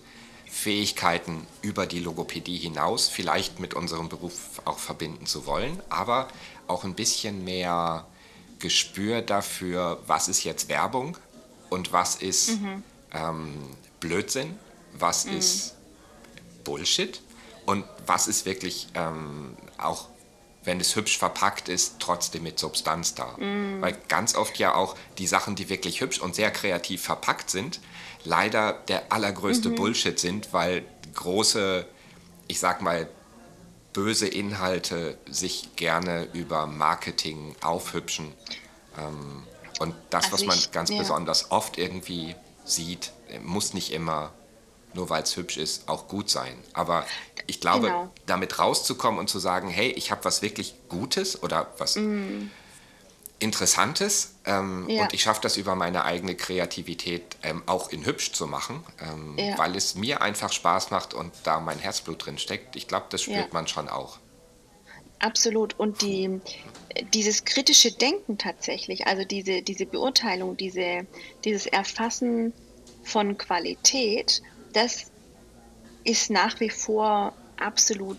Fähigkeiten 0.55 1.47
über 1.63 1.85
die 1.85 1.99
Logopädie 1.99 2.57
hinaus 2.57 3.09
vielleicht 3.09 3.59
mit 3.59 3.75
unserem 3.75 4.09
Beruf 4.09 4.63
auch 4.65 4.79
verbinden 4.79 5.27
zu 5.27 5.47
wollen, 5.47 5.83
aber 5.91 6.29
auch 6.69 6.85
ein 6.85 6.95
bisschen 6.95 7.43
mehr 7.45 8.07
Gespür 8.61 9.21
dafür, 9.21 10.01
was 10.07 10.29
ist 10.29 10.45
jetzt 10.45 10.69
Werbung 10.69 11.19
und 11.71 11.93
was 11.93 12.15
ist 12.15 12.61
mhm. 12.61 12.85
ähm, 13.13 13.55
Blödsinn, 13.99 14.57
was 14.93 15.25
mhm. 15.25 15.39
ist 15.39 15.75
Bullshit 16.63 17.21
und 17.67 17.85
was 18.07 18.29
ist 18.29 18.47
wirklich 18.47 18.87
ähm, 18.95 19.57
auch 19.77 20.07
wenn 20.63 20.81
es 20.81 20.97
hübsch 20.97 21.19
verpackt 21.19 21.69
ist, 21.69 21.97
trotzdem 21.99 22.43
mit 22.43 22.59
Substanz 22.59 23.15
da. 23.15 23.37
Mm. 23.37 23.83
Weil 23.83 23.99
ganz 24.09 24.35
oft 24.35 24.59
ja 24.59 24.75
auch 24.75 24.97
die 25.19 25.27
Sachen, 25.27 25.57
die 25.57 25.69
wirklich 25.69 26.01
hübsch 26.01 26.19
und 26.21 26.35
sehr 26.35 26.51
kreativ 26.51 27.03
verpackt 27.03 27.51
sind, 27.51 27.81
leider 28.25 28.73
der 28.88 29.12
allergrößte 29.12 29.71
mhm. 29.71 29.75
Bullshit 29.76 30.19
sind, 30.19 30.52
weil 30.52 30.85
große, 31.14 31.87
ich 32.49 32.59
sag 32.59 32.83
mal, 32.83 33.09
böse 33.93 34.26
Inhalte 34.26 35.16
sich 35.31 35.76
gerne 35.76 36.28
über 36.33 36.66
Marketing 36.66 37.54
aufhübschen. 37.62 38.33
Ähm, 38.99 39.45
und 39.78 39.95
das, 40.11 40.25
also 40.25 40.35
was 40.35 40.45
man 40.45 40.59
ich, 40.59 40.73
ganz 40.73 40.90
ja. 40.90 40.99
besonders 40.99 41.50
oft 41.50 41.78
irgendwie 41.78 42.35
sieht, 42.64 43.12
muss 43.43 43.75
nicht 43.75 43.93
immer 43.93 44.33
nur 44.95 45.11
weil 45.11 45.23
es 45.23 45.37
hübsch 45.37 45.57
ist, 45.57 45.88
auch 45.88 46.09
gut 46.09 46.31
sein. 46.31 46.57
Aber 46.73 47.04
ich 47.47 47.61
glaube, 47.61 47.88
genau. 47.88 48.12
damit 48.26 48.59
rauszukommen 48.59 49.19
und 49.19 49.28
zu 49.28 49.38
sagen, 49.38 49.69
hey, 49.69 49.90
ich 49.90 50.11
habe 50.11 50.25
was 50.25 50.43
wirklich 50.43 50.75
Gutes 50.88 51.43
oder 51.43 51.73
was 51.78 51.97
mm. 51.97 52.50
Interessantes 53.38 54.35
ähm, 54.47 54.88
ja. 54.88 55.03
und 55.03 55.12
ich 55.12 55.23
schaffe 55.23 55.41
das 55.43 55.57
über 55.57 55.75
meine 55.75 56.05
eigene 56.05 56.35
Kreativität 56.35 57.37
ähm, 57.43 57.62
auch 57.67 57.91
in 57.91 58.07
hübsch 58.07 58.33
zu 58.33 58.47
machen, 58.47 58.85
ähm, 59.00 59.37
ja. 59.37 59.59
weil 59.59 59.76
es 59.76 59.95
mir 59.97 60.23
einfach 60.23 60.53
Spaß 60.53 60.91
macht 60.91 61.14
und 61.14 61.33
da 61.43 61.61
mein 61.61 61.79
Herzblut 61.79 62.25
drin 62.25 62.38
steckt. 62.38 62.76
Ich 62.76 62.88
glaube, 62.88 63.07
das 63.11 63.23
spürt 63.23 63.37
ja. 63.38 63.49
man 63.53 63.67
schon 63.67 63.88
auch. 63.88 64.19
Absolut. 65.19 65.79
Und 65.79 66.03
die, 66.03 66.41
dieses 67.12 67.45
kritische 67.45 67.93
Denken 67.93 68.38
tatsächlich, 68.38 69.07
also 69.07 69.25
diese, 69.25 69.62
diese 69.62 69.87
Beurteilung, 69.87 70.57
diese, 70.57 71.07
dieses 71.45 71.67
Erfassen 71.67 72.53
von 73.03 73.37
Qualität 73.37 74.43
das 74.75 75.07
ist 76.03 76.31
nach 76.31 76.61
wie 76.61 76.69
vor 76.69 77.33
absolut 77.59 78.19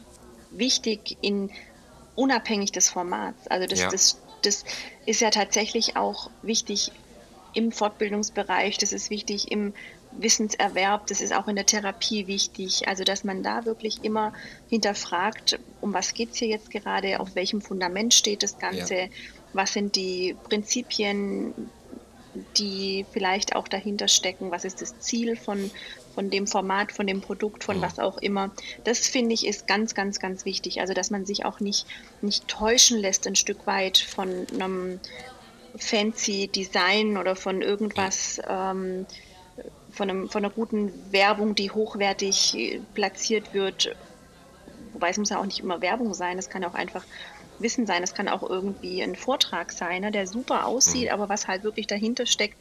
wichtig 0.50 1.18
in 1.22 1.52
unabhängig 2.16 2.72
des 2.72 2.90
Formats. 2.90 3.48
Also 3.48 3.68
das, 3.68 3.80
ja. 3.80 3.90
das, 3.90 4.18
das 4.46 4.64
ist 5.06 5.22
ja 5.22 5.30
tatsächlich 5.30 5.96
auch 5.96 6.30
wichtig 6.42 6.92
im 7.54 7.72
Fortbildungsbereich, 7.72 8.78
das 8.78 8.92
ist 8.92 9.10
wichtig 9.10 9.52
im 9.52 9.74
Wissenserwerb, 10.12 11.08
das 11.08 11.22
ist 11.22 11.34
auch 11.34 11.48
in 11.48 11.56
der 11.56 11.66
Therapie 11.66 12.28
wichtig. 12.28 12.88
Also 12.88 13.04
dass 13.04 13.24
man 13.24 13.44
da 13.44 13.66
wirklich 13.66 14.04
immer 14.04 14.34
hinterfragt, 14.70 15.60
um 15.82 15.94
was 15.94 16.14
geht 16.14 16.32
es 16.32 16.38
hier 16.38 16.50
jetzt 16.50 16.70
gerade, 16.72 17.20
auf 17.20 17.36
welchem 17.36 17.62
Fundament 17.62 18.14
steht 18.14 18.44
das 18.44 18.58
Ganze, 18.60 18.96
ja. 18.96 19.08
was 19.54 19.74
sind 19.74 19.96
die 19.96 20.36
Prinzipien, 20.44 21.54
die 22.58 23.06
vielleicht 23.12 23.56
auch 23.56 23.68
dahinter 23.68 24.08
stecken, 24.08 24.52
was 24.52 24.66
ist 24.66 24.82
das 24.82 25.00
Ziel 25.00 25.36
von, 25.36 25.72
von 26.14 26.30
dem 26.30 26.48
Format, 26.48 26.92
von 26.92 27.08
dem 27.08 27.22
Produkt, 27.22 27.64
von 27.64 27.78
mhm. 27.78 27.82
was 27.82 28.00
auch 28.00 28.18
immer. 28.18 28.52
Das 28.84 29.08
finde 29.08 29.34
ich 29.34 29.46
ist 29.46 29.68
ganz, 29.68 29.94
ganz, 29.96 30.20
ganz 30.20 30.46
wichtig. 30.46 30.82
Also 30.82 30.94
dass 30.94 31.12
man 31.12 31.26
sich 31.26 31.46
auch 31.46 31.60
nicht, 31.60 31.86
nicht 32.22 32.48
täuschen 32.48 32.98
lässt 32.98 33.28
ein 33.28 33.36
Stück 33.36 33.68
weit 33.68 33.98
von 33.98 34.48
einem 34.54 35.00
fancy 35.78 36.48
Design 36.48 37.18
oder 37.18 37.36
von 37.36 37.62
irgendwas, 37.62 38.42
ähm, 38.48 39.06
von, 39.92 40.10
einem, 40.10 40.30
von 40.30 40.44
einer 40.44 40.54
guten 40.54 40.92
Werbung, 41.12 41.56
die 41.56 41.72
hochwertig 41.72 42.80
platziert 42.94 43.54
wird. 43.54 43.96
Wobei 44.94 45.10
es 45.10 45.18
muss 45.18 45.30
ja 45.30 45.40
auch 45.40 45.46
nicht 45.46 45.60
immer 45.60 45.82
Werbung 45.82 46.14
sein, 46.14 46.38
es 46.38 46.50
kann 46.50 46.64
auch 46.64 46.74
einfach 46.74 47.04
Wissen 47.60 47.86
sein, 47.86 48.04
es 48.04 48.14
kann 48.14 48.28
auch 48.28 48.48
irgendwie 48.48 49.02
ein 49.02 49.16
Vortrag 49.16 49.72
sein, 49.72 50.02
ne, 50.02 50.12
der 50.12 50.28
super 50.28 50.66
aussieht, 50.66 51.06
mhm. 51.06 51.14
aber 51.14 51.30
was 51.30 51.48
halt 51.48 51.64
wirklich 51.64 51.88
dahinter 51.88 52.26
steckt, 52.26 52.58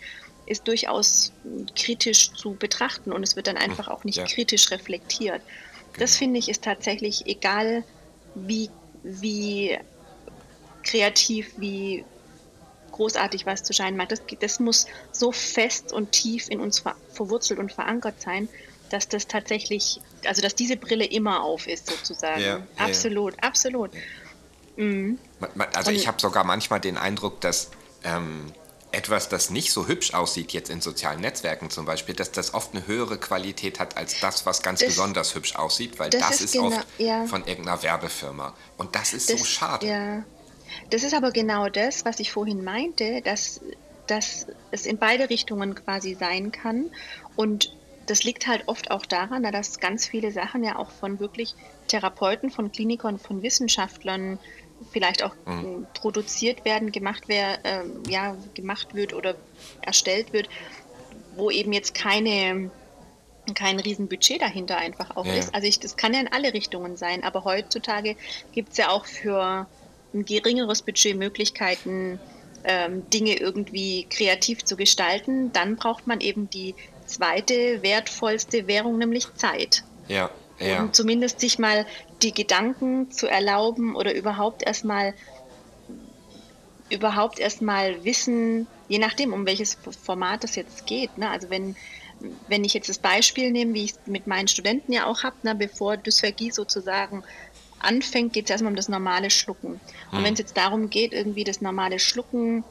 ist 0.47 0.69
durchaus 0.69 1.33
kritisch 1.75 2.33
zu 2.33 2.55
betrachten 2.55 3.13
und 3.13 3.23
es 3.23 3.37
wird 3.37 3.47
dann 3.47 3.57
einfach 3.57 3.89
auch 3.89 4.05
nicht 4.05 4.19
ja. 4.19 4.25
kritisch 4.25 4.71
reflektiert. 4.71 5.41
Genau. 5.41 5.99
Das 5.99 6.17
finde 6.17 6.39
ich 6.39 6.49
ist 6.49 6.63
tatsächlich 6.63 7.27
egal, 7.27 7.85
wie, 8.35 8.71
wie 9.03 9.79
kreativ, 10.83 11.53
wie 11.57 12.05
großartig 12.93 13.47
was 13.47 13.63
zu 13.63 13.73
scheinen 13.73 13.97
mag. 13.97 14.09
Das, 14.09 14.23
das 14.41 14.61
muss 14.61 14.87
so 15.13 15.33
fest 15.33 15.93
und 15.93 16.13
tief 16.13 16.49
in 16.49 16.61
uns 16.61 16.81
ver, 16.81 16.95
verwurzelt 17.11 17.59
und 17.59 17.73
verankert 17.73 18.21
sein, 18.21 18.49
dass 18.91 19.09
das 19.09 19.27
tatsächlich, 19.27 20.01
also 20.25 20.43
dass 20.43 20.55
diese 20.55 20.77
Brille 20.77 21.05
immer 21.05 21.43
auf 21.43 21.67
ist 21.67 21.89
sozusagen. 21.89 22.43
Ja, 22.43 22.63
absolut, 22.77 23.35
ja. 23.35 23.43
absolut. 23.43 23.91
Mhm. 24.77 25.19
Also 25.73 25.91
ich 25.91 26.07
habe 26.09 26.21
sogar 26.21 26.45
manchmal 26.45 26.81
den 26.81 26.97
Eindruck, 26.97 27.41
dass 27.41 27.71
ähm, 28.03 28.53
etwas, 28.93 29.29
das 29.29 29.51
nicht 29.51 29.73
so 29.73 29.89
hübsch 29.89 30.15
aussieht, 30.15 30.53
jetzt 30.53 30.71
in 30.71 30.81
sozialen 30.81 31.21
Netzwerken 31.21 31.71
zum 31.71 31.85
Beispiel, 31.85 32.15
dass 32.15 32.31
das 32.31 32.55
oft 32.55 32.75
eine 32.75 32.87
höhere 32.87 33.19
Qualität 33.19 33.81
hat 33.81 33.97
als 33.97 34.21
das, 34.21 34.47
was 34.47 34.63
ganz 34.63 34.81
das, 34.81 34.91
besonders 34.91 35.35
hübsch 35.35 35.57
aussieht, 35.57 35.99
weil 35.99 36.11
das, 36.11 36.21
das 36.21 36.41
ist, 36.41 36.53
genau, 36.53 36.69
oft 36.69 36.87
ja. 36.99 37.27
von 37.27 37.45
irgendeiner 37.47 37.83
Werbefirma. 37.83 38.55
Und 38.77 38.95
das 38.95 39.13
ist 39.13 39.31
das, 39.31 39.41
so 39.41 39.45
schade. 39.45 39.87
Ja. 39.87 40.25
Das 40.91 41.03
ist 41.03 41.15
aber 41.15 41.31
genau 41.31 41.69
das, 41.69 42.05
was 42.05 42.21
ich 42.21 42.33
vorhin 42.33 42.65
meinte, 42.65 43.21
dass 43.23 43.61
dass 44.07 44.47
es 44.71 44.87
in 44.87 44.99
beide 44.99 45.31
Richtungen 45.31 45.75
quasi 45.75 46.15
sein 46.15 46.53
kann. 46.53 46.91
Und 47.37 47.75
das 48.07 48.25
liegt 48.25 48.47
halt 48.47 48.69
oft 48.69 48.91
auch 48.91 49.07
daran, 49.07 49.43
dass 49.45 49.81
ganz 49.81 50.07
viele 50.07 50.31
Sachen 50.31 50.63
ja 50.63 50.77
auch 50.77 50.91
von 50.91 51.21
wirklich 51.21 51.55
Therapeuten, 51.89 52.51
von 52.51 52.71
Klinikern, 52.71 53.19
von 53.19 53.43
Wissenschaftlern 53.43 54.39
vielleicht 54.91 55.23
auch 55.23 55.35
mhm. 55.47 55.87
produziert 55.95 56.65
werden, 56.65 56.93
gemacht, 56.93 57.29
wär, 57.29 57.65
äh, 57.65 57.85
ja, 58.09 58.37
gemacht 58.55 58.95
wird 58.95 59.15
oder 59.15 59.35
erstellt 59.83 60.33
wird, 60.33 60.49
wo 61.37 61.51
eben 61.51 61.73
jetzt 61.73 61.95
keine 61.95 62.71
kein 63.55 63.79
Riesenbudget 63.79 64.41
dahinter 64.41 64.79
einfach 64.79 65.17
auch 65.17 65.27
ja. 65.27 65.35
ist. 65.35 65.55
Also 65.55 65.67
ich, 65.67 65.79
das 65.79 65.97
kann 65.99 66.15
ja 66.15 66.21
in 66.21 66.29
alle 66.29 66.55
Richtungen 66.55 66.97
sein, 66.97 67.23
aber 67.23 67.45
heutzutage 67.45 68.17
gibt 68.53 68.73
es 68.73 68.79
ja 68.79 68.89
auch 68.89 69.05
für 69.05 69.67
ein 70.15 70.25
geringeres 70.25 70.81
Budget 70.81 71.17
Möglichkeiten, 71.17 72.19
ähm, 72.65 73.09
Dinge 73.11 73.37
irgendwie 73.37 74.07
kreativ 74.09 74.65
zu 74.65 74.77
gestalten. 74.77 75.53
Dann 75.53 75.77
braucht 75.77 76.07
man 76.07 76.21
eben 76.21 76.49
die 76.49 76.75
zweite 77.05 77.83
wertvollste 77.83 78.67
Währung, 78.67 78.97
nämlich 78.97 79.35
Zeit. 79.35 79.85
Ja. 80.09 80.31
Ja. 80.59 80.83
Um 80.83 80.93
zumindest 80.93 81.41
sich 81.41 81.59
mal 81.59 81.87
die 82.23 82.33
Gedanken 82.33 83.11
zu 83.11 83.27
erlauben 83.27 83.97
oder 83.97 84.15
überhaupt 84.15 84.63
erstmal 84.63 85.15
überhaupt 86.91 87.39
erstmal 87.39 88.05
wissen, 88.05 88.67
je 88.89 88.99
nachdem, 88.99 89.33
um 89.33 89.47
welches 89.47 89.79
Format 90.03 90.45
es 90.45 90.55
jetzt 90.55 90.87
geht. 90.87 91.17
Ne? 91.19 91.29
Also 91.29 91.51
wenn 91.51 91.75
wenn 92.49 92.65
ich 92.65 92.75
jetzt 92.75 92.89
das 92.89 92.99
Beispiel 92.99 93.51
nehme, 93.51 93.75
wie 93.75 93.85
ich 93.85 93.93
es 93.93 93.99
mit 94.07 94.27
meinen 94.27 94.49
Studenten 94.49 94.93
ja 94.93 95.07
auch 95.07 95.25
habe, 95.25 95.37
ne, 95.43 95.55
bevor 95.55 95.97
Dysphagie 95.97 96.51
sozusagen 96.51 97.23
anfängt, 97.81 98.33
geht 98.33 98.45
es 98.45 98.51
erstmal 98.51 98.73
um 98.73 98.77
das 98.77 98.89
normale 98.89 99.31
Schlucken. 99.31 99.81
Und 100.11 100.19
hm. 100.19 100.25
wenn 100.25 100.33
es 100.35 100.39
jetzt 100.39 100.57
darum 100.57 100.91
geht, 100.91 101.13
irgendwie 101.13 101.45
das 101.45 101.61
normale 101.61 101.99
Schlucken 101.99 102.65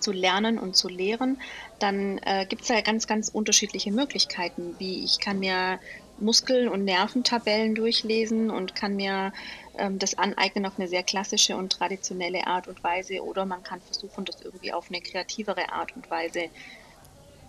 zu 0.00 0.12
lernen 0.12 0.58
und 0.58 0.76
zu 0.76 0.88
lehren, 0.88 1.40
dann 1.78 2.18
äh, 2.18 2.46
gibt 2.46 2.62
es 2.62 2.68
ja 2.68 2.80
ganz, 2.80 3.06
ganz 3.06 3.28
unterschiedliche 3.28 3.92
Möglichkeiten, 3.92 4.74
wie 4.78 5.04
ich 5.04 5.20
kann 5.20 5.38
mir 5.38 5.78
Muskel- 6.18 6.68
und 6.68 6.84
Nerventabellen 6.84 7.74
durchlesen 7.74 8.50
und 8.50 8.74
kann 8.74 8.96
mir 8.96 9.32
ähm, 9.76 9.98
das 9.98 10.16
aneignen 10.16 10.66
auf 10.66 10.78
eine 10.78 10.88
sehr 10.88 11.02
klassische 11.02 11.56
und 11.56 11.72
traditionelle 11.72 12.46
Art 12.46 12.68
und 12.68 12.82
Weise 12.84 13.22
oder 13.22 13.46
man 13.46 13.62
kann 13.62 13.80
versuchen, 13.80 14.24
das 14.24 14.40
irgendwie 14.40 14.72
auf 14.72 14.88
eine 14.90 15.00
kreativere 15.00 15.72
Art 15.72 15.94
und 15.96 16.10
Weise 16.10 16.48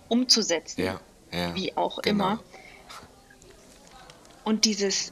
umzusetzen. 0.09 0.83
Ja 0.83 0.99
ja, 1.35 1.55
wie 1.55 1.75
auch 1.75 2.01
genau. 2.01 2.25
immer. 2.25 2.39
Und 4.43 4.65
dieses, 4.65 5.11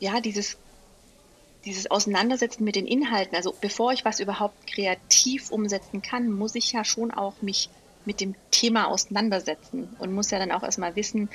ja, 0.00 0.20
dieses, 0.20 0.56
dieses 1.64 1.90
Auseinandersetzen 1.90 2.64
mit 2.64 2.76
den 2.76 2.86
Inhalten, 2.86 3.36
also 3.36 3.54
bevor 3.60 3.92
ich 3.92 4.04
was 4.04 4.20
überhaupt 4.20 4.66
kreativ 4.66 5.50
umsetzen 5.50 6.02
kann, 6.02 6.30
muss 6.30 6.54
ich 6.54 6.72
ja 6.72 6.84
schon 6.84 7.10
auch 7.10 7.40
mich 7.40 7.70
mit 8.04 8.20
dem 8.20 8.34
Thema 8.50 8.88
auseinandersetzen 8.88 9.88
und 9.98 10.12
muss 10.12 10.30
ja 10.30 10.38
dann 10.38 10.52
auch 10.52 10.62
erstmal 10.62 10.96
wissen, 10.96 11.30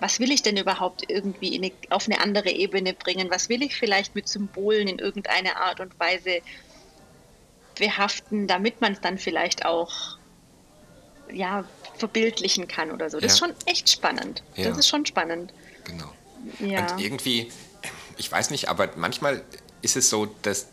was 0.00 0.18
will 0.20 0.32
ich 0.32 0.42
denn 0.42 0.56
überhaupt 0.56 1.08
irgendwie 1.08 1.56
eine, 1.56 1.72
auf 1.90 2.06
eine 2.06 2.20
andere 2.20 2.50
Ebene 2.50 2.92
bringen? 2.92 3.30
Was 3.30 3.48
will 3.48 3.62
ich 3.62 3.76
vielleicht 3.76 4.14
mit 4.14 4.28
Symbolen 4.28 4.88
in 4.88 4.98
irgendeine 4.98 5.56
Art 5.56 5.80
und 5.80 5.98
Weise 5.98 6.40
behaften, 7.74 8.46
damit 8.46 8.80
man 8.80 8.92
es 8.92 9.00
dann 9.00 9.18
vielleicht 9.18 9.64
auch 9.64 10.18
ja, 11.32 11.64
verbildlichen 11.96 12.68
kann 12.68 12.90
oder 12.90 13.10
so. 13.10 13.18
Das 13.18 13.24
ja. 13.24 13.34
ist 13.34 13.38
schon 13.38 13.66
echt 13.66 13.88
spannend. 13.88 14.42
Ja. 14.54 14.68
Das 14.68 14.78
ist 14.78 14.88
schon 14.88 15.06
spannend. 15.06 15.52
Genau. 15.84 16.12
Ja. 16.60 16.92
Und 16.92 17.00
irgendwie, 17.00 17.50
ich 18.16 18.30
weiß 18.30 18.50
nicht, 18.50 18.68
aber 18.68 18.90
manchmal 18.96 19.42
ist 19.82 19.96
es 19.96 20.10
so, 20.10 20.26
dass 20.42 20.68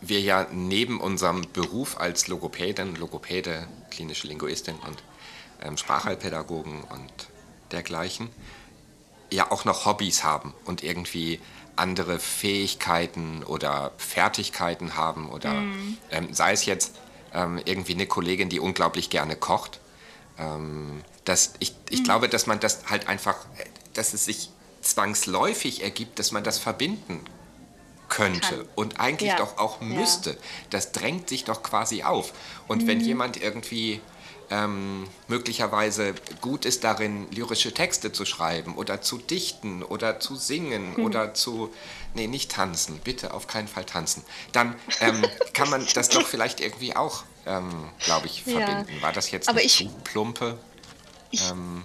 wir 0.00 0.20
ja 0.20 0.46
neben 0.52 1.00
unserem 1.00 1.42
Beruf 1.52 1.98
als 1.98 2.28
Logopädin, 2.28 2.96
Logopäde, 2.96 3.66
klinische 3.90 4.26
Linguistin 4.26 4.76
und 4.86 5.02
ähm, 5.62 5.76
Sprachheilpädagogen 5.76 6.82
und 6.82 7.12
dergleichen, 7.72 8.28
ja 9.30 9.50
auch 9.50 9.64
noch 9.64 9.86
Hobbys 9.86 10.24
haben 10.24 10.54
und 10.64 10.82
irgendwie 10.82 11.40
andere 11.74 12.18
Fähigkeiten 12.18 13.42
oder 13.44 13.92
Fertigkeiten 13.98 14.96
haben 14.96 15.28
oder 15.28 15.52
mhm. 15.52 15.98
ähm, 16.10 16.32
sei 16.32 16.52
es 16.52 16.64
jetzt 16.64 16.94
ähm, 17.34 17.60
irgendwie 17.64 17.94
eine 17.94 18.06
Kollegin, 18.06 18.48
die 18.48 18.60
unglaublich 18.60 19.10
gerne 19.10 19.36
kocht. 19.36 19.80
Ähm, 20.38 21.02
das, 21.24 21.54
ich 21.58 21.74
ich 21.90 22.00
mhm. 22.00 22.04
glaube, 22.04 22.28
dass 22.28 22.46
man 22.46 22.60
das 22.60 22.86
halt 22.88 23.08
einfach, 23.08 23.36
dass 23.92 24.14
es 24.14 24.24
sich 24.24 24.50
zwangsläufig 24.80 25.82
ergibt, 25.82 26.18
dass 26.18 26.32
man 26.32 26.44
das 26.44 26.58
verbinden 26.58 27.20
könnte 28.08 28.56
Kann. 28.56 28.68
und 28.76 29.00
eigentlich 29.00 29.30
ja. 29.30 29.36
doch 29.36 29.58
auch 29.58 29.80
müsste. 29.80 30.30
Ja. 30.30 30.36
Das 30.70 30.92
drängt 30.92 31.28
sich 31.28 31.44
doch 31.44 31.62
quasi 31.62 32.04
auf. 32.04 32.32
Und 32.68 32.82
mhm. 32.82 32.86
wenn 32.86 33.00
jemand 33.00 33.42
irgendwie 33.42 34.00
ähm, 34.50 35.06
möglicherweise 35.28 36.14
gut 36.40 36.64
ist 36.64 36.84
darin, 36.84 37.26
lyrische 37.30 37.72
Texte 37.72 38.12
zu 38.12 38.24
schreiben 38.24 38.74
oder 38.76 39.00
zu 39.00 39.18
dichten 39.18 39.82
oder 39.82 40.20
zu 40.20 40.36
singen 40.36 40.94
mhm. 40.96 41.04
oder 41.04 41.34
zu, 41.34 41.72
nee, 42.14 42.26
nicht 42.26 42.52
tanzen, 42.52 43.00
bitte 43.02 43.34
auf 43.34 43.46
keinen 43.46 43.68
Fall 43.68 43.84
tanzen, 43.84 44.22
dann 44.52 44.74
ähm, 45.00 45.24
kann 45.52 45.70
man 45.70 45.86
das 45.94 46.08
doch 46.08 46.26
vielleicht 46.26 46.60
irgendwie 46.60 46.94
auch, 46.94 47.24
ähm, 47.46 47.70
glaube 48.00 48.26
ich, 48.26 48.44
verbinden. 48.44 48.96
Ja. 48.96 49.02
War 49.02 49.12
das 49.12 49.30
jetzt 49.30 49.48
eine 49.48 49.62
ich, 49.62 49.78
zu 49.78 49.88
plumpe 50.04 50.58
ähm, 51.32 51.82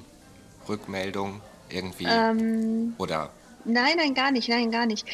Rückmeldung 0.68 1.42
irgendwie? 1.70 2.06
Ähm, 2.08 2.96
oder 2.98 3.32
Nein, 3.64 3.98
nein, 3.98 4.16
gar 4.16 4.32
nicht, 4.32 4.50
nein, 4.50 4.72
gar 4.72 4.88
nicht. 4.88 5.06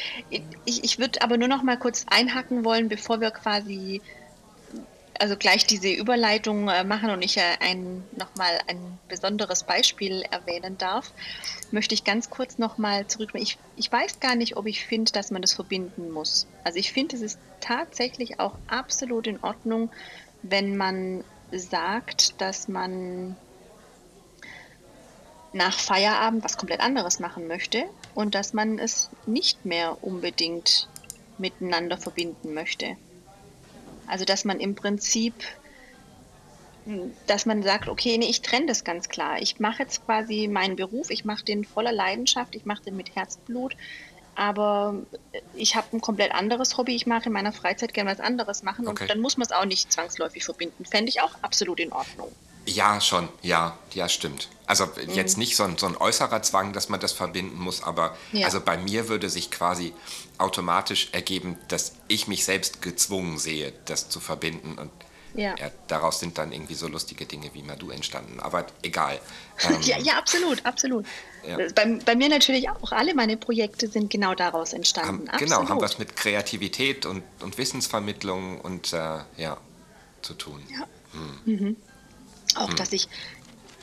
Ich, 0.64 0.84
ich 0.84 1.00
würde 1.00 1.22
aber 1.22 1.38
nur 1.38 1.50
noch 1.50 1.64
mal 1.64 1.78
kurz 1.78 2.06
einhaken 2.10 2.64
wollen, 2.64 2.88
bevor 2.88 3.20
wir 3.20 3.32
quasi 3.32 4.02
also 5.20 5.36
gleich 5.38 5.66
diese 5.66 5.90
Überleitung 5.90 6.68
äh, 6.70 6.84
machen 6.84 7.10
und 7.10 7.22
ich 7.22 7.38
äh, 7.38 7.58
ein, 7.60 8.04
nochmal 8.16 8.60
ein 8.68 9.00
besonderes 9.08 9.64
Beispiel 9.64 10.24
erwähnen 10.32 10.78
darf, 10.78 11.12
möchte 11.72 11.94
ich 11.94 12.04
ganz 12.04 12.30
kurz 12.30 12.58
nochmal 12.58 13.08
zurück. 13.08 13.32
Ich, 13.34 13.58
ich 13.76 13.92
weiß 13.92 14.20
gar 14.20 14.36
nicht, 14.36 14.58
ob 14.58 14.66
ich 14.66 14.86
finde, 14.86 15.12
dass 15.12 15.32
man 15.32 15.42
das 15.42 15.54
verbinden 15.54 16.12
muss. 16.12 16.48
Also 16.64 16.80
ich 16.80 16.92
finde, 16.92 17.16
es 17.16 17.22
ist 17.22 17.40
tatsächlich 17.62 18.40
auch 18.40 18.58
absolut 18.68 19.28
in 19.28 19.44
Ordnung, 19.44 19.90
wenn 20.44 20.78
man 20.78 21.24
sagt, 21.52 22.40
dass 22.42 22.68
man 22.68 23.36
nach 25.54 25.80
Feierabend 25.80 26.44
was 26.44 26.58
komplett 26.58 26.82
anderes 26.82 27.20
machen 27.20 27.48
möchte 27.48 27.86
und 28.14 28.36
dass 28.36 28.54
man 28.54 28.80
es 28.80 29.10
nicht 29.26 29.66
mehr 29.66 30.04
unbedingt 30.04 30.88
miteinander 31.38 31.98
verbinden 31.98 32.54
möchte. 32.54 32.98
Also 34.08 34.26
dass 34.26 34.46
man 34.46 34.60
im 34.60 34.76
Prinzip, 34.76 35.34
dass 37.28 37.46
man 37.46 37.64
sagt, 37.64 37.90
okay, 37.90 38.18
nee, 38.18 38.30
ich 38.30 38.42
trenne 38.42 38.66
das 38.68 38.84
ganz 38.84 39.10
klar. 39.10 39.42
Ich 39.42 39.60
mache 39.60 39.84
jetzt 39.84 40.06
quasi 40.06 40.48
meinen 40.48 40.76
Beruf, 40.76 41.10
ich 41.10 41.26
mache 41.26 41.44
den 41.44 41.66
voller 41.66 41.92
Leidenschaft, 41.92 42.56
ich 42.56 42.66
mache 42.66 42.84
den 42.84 42.96
mit 42.96 43.16
Herzblut, 43.16 43.76
aber 44.36 44.96
ich 45.56 45.76
habe 45.76 45.88
ein 45.98 46.02
komplett 46.02 46.32
anderes 46.32 46.78
Hobby, 46.78 46.96
ich 46.96 47.08
mache 47.08 47.26
in 47.26 47.34
meiner 47.34 47.52
Freizeit 47.52 47.94
gerne 47.94 48.12
was 48.12 48.20
anderes 48.20 48.64
machen 48.64 48.88
okay. 48.88 49.04
und 49.04 49.10
dann 49.10 49.20
muss 49.20 49.38
man 49.38 49.46
es 49.46 49.52
auch 49.52 49.66
nicht 49.66 49.92
zwangsläufig 49.92 50.46
verbinden. 50.46 50.86
Fände 50.86 51.10
ich 51.10 51.22
auch 51.22 51.36
absolut 51.42 51.80
in 51.80 51.92
Ordnung. 51.92 52.32
Ja, 52.68 53.00
schon, 53.00 53.30
ja, 53.42 53.78
ja, 53.94 54.10
stimmt. 54.10 54.50
Also 54.66 54.90
jetzt 55.08 55.38
mhm. 55.38 55.40
nicht 55.40 55.56
so 55.56 55.64
ein, 55.64 55.78
so 55.78 55.88
ein 55.88 55.96
äußerer 55.96 56.42
Zwang, 56.42 56.74
dass 56.74 56.90
man 56.90 57.00
das 57.00 57.14
verbinden 57.14 57.58
muss, 57.58 57.82
aber 57.82 58.18
ja. 58.34 58.46
also 58.46 58.60
bei 58.60 58.78
mir 58.78 59.08
würde 59.08 59.30
sich 59.30 59.50
quasi 59.50 59.94
automatisch 60.38 61.10
ergeben, 61.14 61.58
dass 61.70 61.94
ich 62.10 62.28
mich 62.28 62.44
selbst 62.44 62.82
gezwungen 62.82 63.38
sehe, 63.38 63.72
das 63.86 64.10
zu 64.10 64.20
verbinden 64.20 64.78
und 64.78 64.92
ja. 65.36 65.56
ja 65.58 65.72
daraus 65.88 66.20
sind 66.20 66.38
dann 66.38 66.52
irgendwie 66.52 66.74
so 66.74 66.90
lustige 66.90 67.26
Dinge 67.26 67.54
wie 67.54 67.64
Madu 67.64 67.90
entstanden, 67.92 68.40
aber 68.40 68.68
egal. 68.82 69.20
Ähm, 69.68 69.82
ja, 69.82 69.98
ja, 69.98 70.20
absolut, 70.20 70.64
absolut. 70.68 71.08
Ja. 71.44 71.58
Bei, 71.74 72.00
bei, 72.06 72.16
mir 72.16 72.30
natürlich 72.30 72.70
auch. 72.70 72.92
Alle 72.92 73.16
meine 73.16 73.38
Projekte 73.38 73.88
sind 73.88 74.12
genau 74.12 74.36
daraus 74.36 74.72
entstanden. 74.72 75.28
Haben, 75.32 75.40
genau, 75.40 75.68
haben 75.68 75.82
was 75.82 75.98
mit 75.98 76.16
Kreativität 76.16 77.08
und, 77.08 77.24
und 77.40 77.58
Wissensvermittlung 77.58 78.62
und 78.62 78.94
äh, 78.94 79.18
ja, 79.38 79.58
zu 80.22 80.36
tun. 80.36 80.62
Ja. 80.70 80.86
Hm. 81.14 81.56
Mhm. 81.56 81.76
Auch, 82.58 82.70
hm. 82.70 82.76
dass 82.76 82.92
ich 82.92 83.08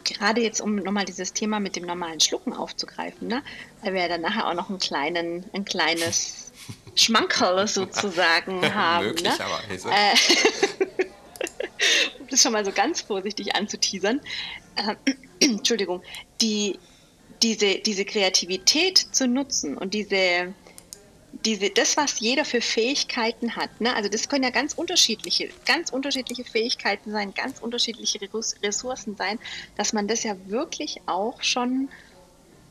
gerade 0.04 0.40
jetzt, 0.40 0.60
um 0.60 0.76
nochmal 0.76 1.04
dieses 1.04 1.32
Thema 1.32 1.60
mit 1.60 1.76
dem 1.76 1.84
normalen 1.84 2.20
Schlucken 2.20 2.52
aufzugreifen, 2.52 3.28
ne? 3.28 3.42
weil 3.82 3.94
wir 3.94 4.02
ja 4.02 4.08
dann 4.08 4.20
nachher 4.20 4.46
auch 4.48 4.54
noch 4.54 4.68
einen 4.68 4.78
kleinen, 4.78 5.44
ein 5.52 5.64
kleines 5.64 6.52
Schmankerl 6.94 7.66
sozusagen 7.66 8.62
haben. 8.74 9.06
Möglicherweise. 9.06 9.88
Ne? 9.88 9.94
Äh, 9.94 10.14
um 12.20 12.28
das 12.28 12.42
schon 12.42 12.52
mal 12.52 12.64
so 12.64 12.72
ganz 12.72 13.00
vorsichtig 13.00 13.54
anzuteasern. 13.54 14.20
Äh, 14.76 14.94
Entschuldigung, 15.40 16.02
die, 16.40 16.78
diese, 17.42 17.76
diese 17.76 18.04
Kreativität 18.04 18.98
zu 18.98 19.26
nutzen 19.26 19.76
und 19.76 19.94
diese 19.94 20.54
diese, 21.44 21.70
das, 21.70 21.96
was 21.96 22.20
jeder 22.20 22.44
für 22.44 22.60
Fähigkeiten 22.60 23.56
hat, 23.56 23.80
ne? 23.80 23.94
also 23.94 24.08
das 24.08 24.28
können 24.28 24.44
ja 24.44 24.50
ganz 24.50 24.74
unterschiedliche, 24.74 25.52
ganz 25.64 25.90
unterschiedliche 25.90 26.44
Fähigkeiten 26.44 27.10
sein, 27.10 27.34
ganz 27.34 27.60
unterschiedliche 27.60 28.20
Ressourcen 28.62 29.16
sein, 29.16 29.38
dass 29.76 29.92
man 29.92 30.06
das 30.08 30.22
ja 30.22 30.36
wirklich 30.46 30.98
auch 31.06 31.42
schon 31.42 31.90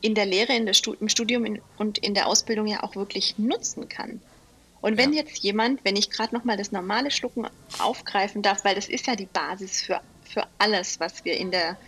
in 0.00 0.14
der 0.14 0.26
Lehre, 0.26 0.54
in 0.54 0.66
der 0.66 0.74
Stu 0.74 0.94
im 0.94 1.08
Studium 1.08 1.44
in, 1.44 1.62
und 1.76 1.98
in 1.98 2.14
der 2.14 2.26
Ausbildung 2.26 2.66
ja 2.66 2.82
auch 2.82 2.94
wirklich 2.96 3.38
nutzen 3.38 3.88
kann. 3.88 4.20
Und 4.80 4.98
wenn 4.98 5.12
Ja. 5.14 5.22
jetzt 5.22 5.38
jemand, 5.38 5.84
wenn 5.84 5.96
ich 5.96 6.10
gerade 6.10 6.34
nochmal 6.34 6.58
das 6.58 6.72
normale 6.72 7.10
Schlucken 7.10 7.46
aufgreifen 7.78 8.42
darf, 8.42 8.64
weil 8.64 8.74
das 8.74 8.88
ist 8.88 9.06
ja 9.06 9.16
die 9.16 9.26
Basis 9.26 9.80
für, 9.80 10.02
für 10.22 10.46
alles, 10.58 11.00
was 11.00 11.24
wir 11.24 11.36
in 11.38 11.50
der 11.50 11.78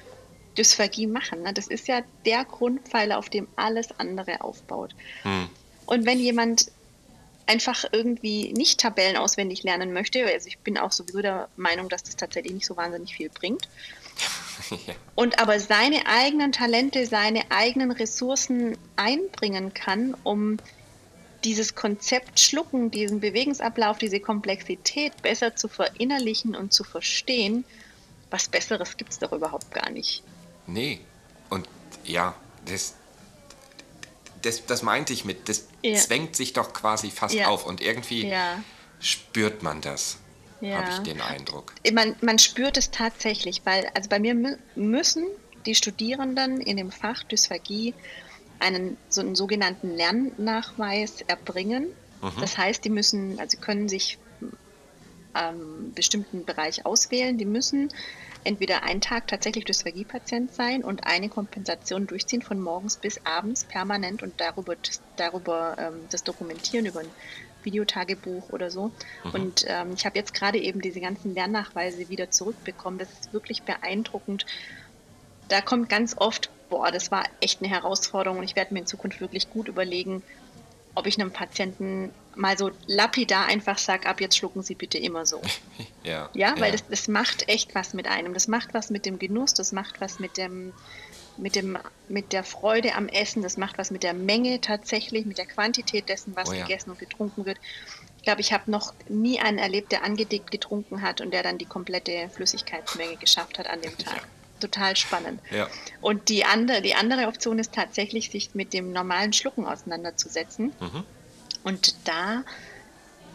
Dysphagie 0.57 1.07
machen. 1.07 1.43
Ne? 1.43 1.53
Das 1.53 1.67
ist 1.67 1.89
ja 1.89 2.03
der 2.25 2.45
Grundpfeiler, 2.47 3.19
auf 3.19 3.29
dem 3.29 3.49
alles 3.57 3.89
andere 3.99 4.41
aufbaut. 4.41 4.95
Hm. 5.23 5.51
Und 5.87 6.05
wenn 6.07 6.18
jemand 6.18 6.70
einfach 7.46 7.85
irgendwie 7.92 8.53
nicht 8.53 8.81
Tabellen 8.81 9.16
auswendig 9.16 9.62
lernen 9.62 9.92
möchte, 9.92 10.27
also 10.27 10.49
ich 10.49 10.59
bin 10.59 10.79
auch 10.79 10.92
sowieso 10.92 11.22
der 11.22 11.49
Meinung, 11.57 11.88
dass 11.88 12.03
das 12.03 12.16
tatsächlich 12.16 12.53
nicht 12.53 12.66
so 12.66 12.77
wahnsinnig 12.77 13.14
viel 13.14 13.31
bringt, 13.31 13.68
ja. 14.70 14.94
und 15.14 15.38
aber 15.38 15.61
seine 15.61 16.07
eigenen 16.07 16.53
Talente, 16.53 17.07
seine 17.07 17.51
eigenen 17.51 17.92
Ressourcen 17.92 18.77
einbringen 18.96 19.75
kann, 19.75 20.16
um 20.25 20.59
dieses 21.44 21.77
Konzept 21.77 22.40
Schlucken, 22.40 22.90
diesen 22.90 23.20
Bewegungsablauf, 23.20 23.99
diese 23.99 24.18
Komplexität 24.18 25.22
besser 25.22 25.55
zu 25.55 25.68
verinnerlichen 25.68 26.57
und 26.57 26.72
zu 26.72 26.83
verstehen, 26.83 27.64
was 28.31 28.49
Besseres 28.49 28.96
gibt 28.96 29.12
es 29.12 29.20
doch 29.20 29.33
überhaupt 29.33 29.70
gar 29.72 29.90
nicht. 29.90 30.25
Nee. 30.66 31.01
Und 31.51 31.68
ja, 32.05 32.35
das, 32.64 32.94
das, 34.42 34.66
das 34.66 34.83
meinte 34.83 35.12
ich 35.12 35.25
mit, 35.25 35.49
das 35.49 35.68
Ja. 35.83 35.94
zwängt 35.96 36.37
sich 36.37 36.53
doch 36.53 36.72
quasi 36.72 37.11
fast 37.11 37.35
Ja. 37.35 37.49
auf 37.49 37.66
und 37.66 37.81
irgendwie 37.81 38.27
Ja, 38.29 38.62
spürt 38.99 39.62
man 39.62 39.81
das, 39.81 40.18
habe 40.62 40.90
ich 40.90 40.99
den 40.99 41.20
Eindruck. 41.20 41.75
man, 41.92 42.16
man 42.20 42.38
spürt 42.38 42.77
es 42.77 42.90
tatsächlich, 42.90 43.62
weil 43.64 43.88
also 43.94 44.09
bei 44.09 44.18
mir 44.18 44.35
mü 44.35 44.57
müssen 44.75 45.25
die 45.66 45.75
Studierenden 45.75 46.61
in 46.61 46.77
dem 46.77 46.90
Fach 46.90 47.22
Dysphagie 47.25 47.94
einen 48.59 48.96
so 49.09 49.20
einen 49.20 49.35
sogenannten 49.35 49.90
Lernnachweis 49.90 51.20
erbringen. 51.22 51.88
Das 52.40 52.57
heißt, 52.59 52.85
die 52.85 52.90
müssen, 52.90 53.38
also 53.38 53.51
sie 53.51 53.61
können 53.61 53.88
sich 53.88 54.18
ähm, 55.35 55.92
bestimmten 55.94 56.44
Bereich 56.44 56.87
auswählen. 56.87 57.37
Die 57.38 57.44
müssen 57.44 57.88
entweder 58.47 58.83
einen 58.85 59.01
Tag 59.01 59.27
tatsächlich 59.27 59.65
Dysphagie-Patient 59.65 60.55
sein 60.55 60.85
und 60.85 61.07
eine 61.07 61.29
Kompensation 61.29 62.07
durchziehen 62.07 62.43
von 62.43 62.61
morgens 62.61 62.97
bis 62.97 63.21
abends 63.25 63.65
permanent 63.65 64.23
und 64.23 64.41
darüber, 64.41 64.77
darüber 65.17 65.77
ähm, 65.79 66.07
das 66.11 66.23
dokumentieren 66.23 66.87
über 66.87 67.01
ein 67.01 67.11
Videotagebuch 67.65 68.51
oder 68.51 68.71
so. 68.71 68.93
Und 69.33 69.67
ähm, 69.69 69.93
ich 69.95 70.07
habe 70.07 70.17
jetzt 70.17 70.33
gerade 70.33 70.59
eben 70.59 70.81
diese 70.81 71.01
ganzen 71.01 71.35
Lernnachweise 71.35 72.09
wieder 72.09 72.31
zurückbekommen. 72.31 72.99
Das 72.99 73.11
ist 73.11 73.33
wirklich 73.33 73.65
beeindruckend. 73.65 74.47
Da 75.49 75.61
kommt 75.61 75.89
ganz 75.89 76.15
oft, 76.17 76.51
boah, 76.71 76.91
das 76.91 77.11
war 77.11 77.25
echt 77.41 77.61
eine 77.61 77.71
Herausforderung 77.71 78.39
und 78.39 78.45
ich 78.45 78.57
werde 78.57 78.73
mir 78.73 78.81
in 78.81 78.87
Zukunft 78.87 79.21
wirklich 79.21 79.51
gut 79.51 79.69
überlegen, 79.69 80.23
ob 80.95 81.07
ich 81.07 81.21
einem 81.21 81.33
Patienten 81.33 82.13
mal 82.37 82.57
so 82.57 82.70
lapidar 82.87 83.46
einfach 83.46 83.79
sage, 83.79 84.07
ab 84.09 84.20
jetzt 84.20 84.37
schlucken 84.37 84.62
Sie 84.62 84.75
bitte 84.75 84.99
immer 84.99 85.27
so. 85.27 85.40
Ja, 86.05 86.31
Ja, 86.35 86.55
weil 86.59 86.70
Das, 86.70 86.87
das 86.88 87.09
macht 87.09 87.49
echt 87.49 87.75
was 87.75 87.92
mit 87.92 88.07
einem. 88.07 88.33
Das 88.33 88.46
macht 88.46 88.75
was 88.75 88.90
mit 88.90 89.07
dem 89.07 89.18
Genuss, 89.18 89.55
das 89.55 89.72
macht 89.72 90.01
was 90.01 90.20
mit 90.20 90.37
dem, 90.37 90.72
mit 91.37 91.57
dem, 91.57 91.77
mit 92.09 92.33
der 92.33 92.44
Freude 92.44 92.94
am 92.94 93.09
Essen, 93.09 93.42
das 93.42 93.57
macht 93.57 93.77
was 93.77 93.90
mit 93.90 94.05
der 94.05 94.14
Menge 94.14 94.61
tatsächlich, 94.61 95.27
mit 95.27 95.38
der 95.38 95.46
Quantität 95.46 96.09
dessen, 96.09 96.37
was 96.37 96.51
Oh 96.51 96.53
ja. 96.53 96.62
gegessen 96.62 96.90
und 96.90 97.01
getrunken 97.01 97.44
wird. 97.44 97.59
Ich 98.18 98.22
glaube, 98.22 98.40
ich 98.40 98.53
habe 98.53 98.70
noch 98.70 98.94
nie 99.09 99.40
einen 99.40 99.59
erlebt, 99.59 99.90
der 99.90 100.05
angedickt 100.05 100.51
getrunken 100.53 101.03
hat 101.03 101.20
und 101.20 101.33
der 101.33 101.42
dann 101.42 101.59
die 101.59 101.64
komplette 101.66 102.29
Flüssigkeitsmenge 102.33 103.16
geschafft 103.16 103.59
hat 103.59 103.66
an 103.68 103.81
dem 103.81 103.96
Tag. 103.99 104.16
Ja. 104.16 104.22
Total 104.61 104.96
spannend. 104.96 105.40
Ja. 105.51 105.68
Und 106.01 106.29
die 106.31 106.44
andere, 106.44 106.81
die 106.83 106.94
andere 106.94 107.27
Option 107.27 107.59
ist 107.59 107.72
tatsächlich, 107.75 108.31
sich 108.31 108.55
mit 108.55 108.72
dem 108.72 108.90
normalen 108.92 109.33
Schlucken 109.33 109.66
auseinanderzusetzen. 109.66 110.72
Mhm. 110.81 111.05
Und 111.66 111.96
da, 112.07 112.44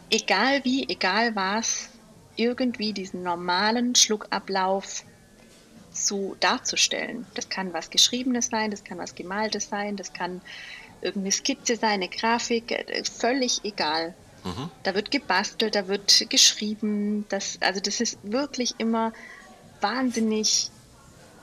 egal 0.09 0.63
wie, 0.63 0.87
egal 0.87 1.35
was, 1.35 1.89
irgendwie 2.37 2.93
diesen 2.93 3.23
normalen 3.23 3.93
Schluckablauf 3.93 5.03
zu 5.91 6.37
darzustellen. 6.39 7.27
Das 7.33 7.49
kann 7.49 7.73
was 7.73 7.89
Geschriebenes 7.89 8.47
sein, 8.47 8.71
das 8.71 8.85
kann 8.85 8.99
was 8.99 9.15
Gemaltes 9.15 9.67
sein, 9.67 9.97
das 9.97 10.13
kann 10.13 10.39
irgendeine 11.01 11.33
Skizze 11.33 11.75
sein, 11.75 11.95
eine 11.95 12.07
Grafik, 12.07 12.71
äh, 12.71 13.03
völlig 13.03 13.65
egal. 13.65 14.13
Mhm. 14.45 14.71
Da 14.83 14.95
wird 14.95 15.11
gebastelt, 15.11 15.75
da 15.75 15.89
wird 15.89 16.29
geschrieben. 16.29 17.25
Das, 17.27 17.57
also 17.59 17.81
das 17.81 17.99
ist 17.99 18.17
wirklich 18.23 18.75
immer 18.77 19.11
wahnsinnig, 19.81 20.71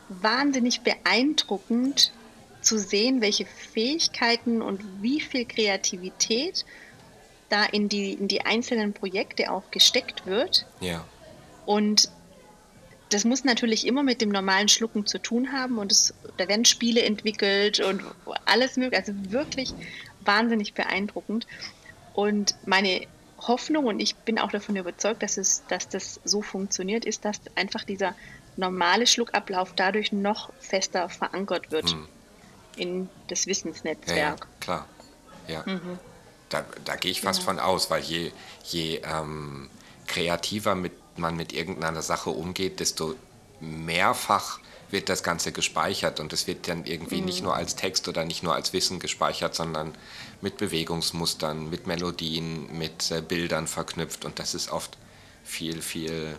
wahnsinnig 0.09 0.81
beeindruckend 0.81 2.13
zu 2.69 2.79
sehen, 2.79 3.23
welche 3.23 3.47
Fähigkeiten 3.47 4.61
und 4.61 4.83
wie 5.01 5.23
viel 5.23 5.47
Kreativität 5.47 6.67
da 7.49 7.65
in 7.65 7.89
die, 7.89 8.13
in 8.13 8.29
die 8.29 8.43
einzelnen 8.43 8.93
Projekte 8.93 9.51
auch 9.51 9.71
gesteckt 9.71 10.27
wird. 10.27 10.67
Ja. 10.81 11.03
Und 11.65 12.11
das 13.09 13.25
muss 13.25 13.43
natürlich 13.45 13.87
immer 13.87 14.03
mit 14.03 14.21
dem 14.21 14.29
normalen 14.29 14.69
Schlucken 14.69 15.07
zu 15.07 15.19
tun 15.19 15.51
haben 15.51 15.79
und 15.79 15.91
es, 15.93 16.13
da 16.37 16.47
werden 16.47 16.67
Spiele 16.67 17.01
entwickelt 17.03 17.81
und 17.81 18.03
alles 18.45 18.77
mögliche, 18.77 19.01
also 19.01 19.33
wirklich 19.33 19.73
wahnsinnig 20.21 20.75
beeindruckend. 20.75 21.47
Und 22.13 22.55
meine 22.67 23.07
Hoffnung, 23.39 23.87
und 23.87 24.01
ich 24.01 24.15
bin 24.15 24.39
auch 24.39 24.51
davon 24.51 24.77
überzeugt, 24.77 25.23
dass, 25.23 25.39
es, 25.39 25.65
dass 25.69 25.89
das 25.89 26.21
so 26.23 26.43
funktioniert, 26.43 27.07
ist, 27.07 27.25
dass 27.25 27.41
einfach 27.55 27.85
dieser 27.85 28.15
normale 28.59 29.07
Schluckablauf 29.07 29.73
dadurch 29.75 30.13
noch 30.13 30.53
fester 30.61 31.09
verankert 31.09 31.71
wird 31.71 31.97
in 32.79 33.11
das 33.29 33.47
Ja, 34.07 34.17
ja, 34.17 34.37
Wissensnetzwerk. 34.37 34.49
klar. 34.61 34.89
Ja. 35.47 35.63
Mhm. 35.67 35.99
Da, 36.49 36.65
da 36.85 36.97
gehe 36.97 37.11
ich 37.11 37.21
fast 37.23 37.43
von 37.43 37.59
aus, 37.59 37.91
weil 37.91 38.03
je, 38.03 38.33
je 38.65 38.97
ähm, 39.05 39.71
kreativer 40.07 40.75
mit, 40.75 40.93
man 41.17 41.37
mit 41.37 41.53
irgendeiner 41.53 42.03
Sache 42.03 42.31
umgeht, 42.31 42.81
desto 42.81 43.15
mehrfach 43.61 44.61
wird 44.91 45.11
das 45.11 45.23
Ganze 45.23 45.53
gespeichert 45.53 46.21
und 46.21 46.33
es 46.33 46.47
wird 46.47 46.69
dann 46.69 46.85
irgendwie 46.87 47.21
nicht 47.21 47.43
nur 47.43 47.55
als 47.55 47.77
Text 47.77 48.09
oder 48.09 48.25
nicht 48.25 48.43
nur 48.43 48.55
als 48.55 48.73
Wissen 48.73 49.01
gespeichert, 49.01 49.55
sondern 49.55 49.95
mit 50.41 50.57
Bewegungsmustern, 50.57 51.69
mit 51.69 51.87
Melodien, 51.87 52.79
mit 52.79 53.11
äh, 53.11 53.21
Bildern 53.21 53.67
verknüpft 53.67 54.25
und 54.25 54.39
das 54.39 54.55
ist 54.55 54.71
oft 54.71 54.97
viel, 55.45 55.83
viel 55.83 56.39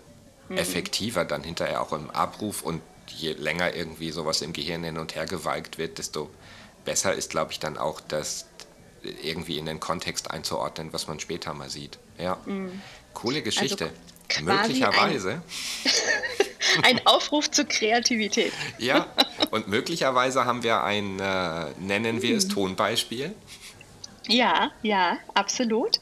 effektiver 0.55 1.25
dann 1.25 1.43
hinterher 1.43 1.81
auch 1.81 1.93
im 1.93 2.09
Abruf 2.09 2.63
und 2.63 2.81
je 3.09 3.33
länger 3.33 3.75
irgendwie 3.75 4.11
sowas 4.11 4.41
im 4.41 4.53
Gehirn 4.53 4.83
hin 4.83 4.97
und 4.97 5.15
her 5.15 5.25
geweigt 5.25 5.77
wird, 5.77 5.97
desto 5.97 6.29
besser 6.85 7.13
ist, 7.13 7.29
glaube 7.31 7.51
ich, 7.51 7.59
dann 7.59 7.77
auch 7.77 7.99
das 8.01 8.45
irgendwie 9.23 9.57
in 9.57 9.65
den 9.65 9.79
Kontext 9.79 10.29
einzuordnen, 10.31 10.91
was 10.93 11.07
man 11.07 11.19
später 11.19 11.53
mal 11.53 11.69
sieht. 11.69 11.99
Ja, 12.17 12.37
coole 13.13 13.41
Geschichte. 13.41 13.91
Also 14.35 14.43
Möglicherweise, 14.43 15.41
Ein 16.83 17.05
Aufruf 17.07 17.49
zur 17.49 17.65
Kreativität. 17.65 18.53
ja, 18.77 19.07
und 19.51 19.67
möglicherweise 19.67 20.45
haben 20.45 20.61
wir 20.61 20.83
ein, 20.83 21.19
äh, 21.19 21.71
nennen 21.79 22.21
wir 22.21 22.37
es 22.37 22.45
Mhm. 22.47 22.49
Tonbeispiel. 22.51 23.33
Ja, 24.27 24.71
ja, 24.83 25.17
absolut. 25.33 25.99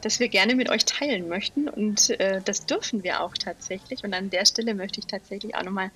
Das 0.00 0.20
wir 0.20 0.28
gerne 0.28 0.54
mit 0.54 0.68
euch 0.70 0.84
teilen 0.84 1.28
möchten 1.28 1.68
und 1.68 2.10
äh, 2.20 2.40
das 2.44 2.66
dürfen 2.66 3.02
wir 3.02 3.22
auch 3.22 3.34
tatsächlich. 3.34 4.04
Und 4.04 4.14
an 4.14 4.30
der 4.30 4.46
Stelle 4.46 4.74
möchte 4.74 5.00
ich 5.00 5.06
tatsächlich 5.06 5.54
auch 5.54 5.62
nochmal 5.62 5.90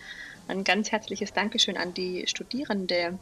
ein 0.48 0.64
ganz 0.64 0.92
herzliches 0.92 1.32
Dankeschön 1.32 1.76
an 1.76 1.94
die 1.94 2.26
Studierende 2.26 3.18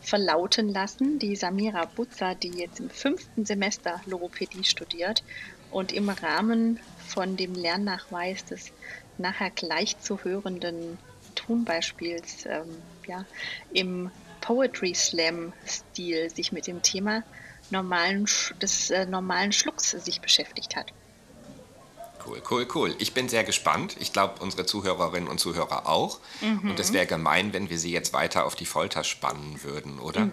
verlauten 0.00 0.68
lassen, 0.68 1.18
die 1.18 1.34
Samira 1.36 1.84
Butzer, 1.86 2.34
die 2.34 2.50
jetzt 2.50 2.80
im 2.80 2.90
fünften 2.90 3.44
Semester 3.44 4.00
Logopädie 4.06 4.64
studiert 4.64 5.24
und 5.70 5.92
im 5.92 6.08
Rahmen 6.08 6.78
von 7.06 7.36
dem 7.36 7.54
Lernnachweis 7.54 8.44
des 8.44 8.72
nachher 9.18 9.50
gleich 9.50 9.98
zu 9.98 10.22
hörenden 10.22 10.98
Tonbeispiels 11.34 12.46
ähm, 12.46 12.76
ja, 13.06 13.24
im 13.72 14.10
Poetry 14.40 14.94
Slam 14.94 15.52
Stil 15.66 16.30
sich 16.30 16.52
mit 16.52 16.66
dem 16.66 16.82
Thema 16.82 17.22
normalen, 17.70 18.26
des 18.60 18.90
äh, 18.90 19.06
normalen 19.06 19.52
Schlucks 19.52 19.90
sich 19.90 20.20
beschäftigt 20.20 20.76
hat. 20.76 20.92
Cool, 22.24 22.42
cool, 22.50 22.66
cool. 22.74 22.94
Ich 22.98 23.14
bin 23.14 23.28
sehr 23.28 23.44
gespannt. 23.44 23.96
Ich 24.00 24.12
glaube, 24.12 24.42
unsere 24.42 24.66
Zuhörerinnen 24.66 25.28
und 25.28 25.38
Zuhörer 25.38 25.86
auch. 25.86 26.20
Und 26.40 26.64
Mhm. 26.64 26.76
es 26.78 26.92
wäre 26.92 27.06
gemein, 27.06 27.52
wenn 27.52 27.70
wir 27.70 27.78
sie 27.78 27.92
jetzt 27.92 28.12
weiter 28.14 28.46
auf 28.46 28.56
die 28.56 28.66
Folter 28.66 29.04
spannen 29.04 29.62
würden, 29.62 30.00
oder? 30.00 30.30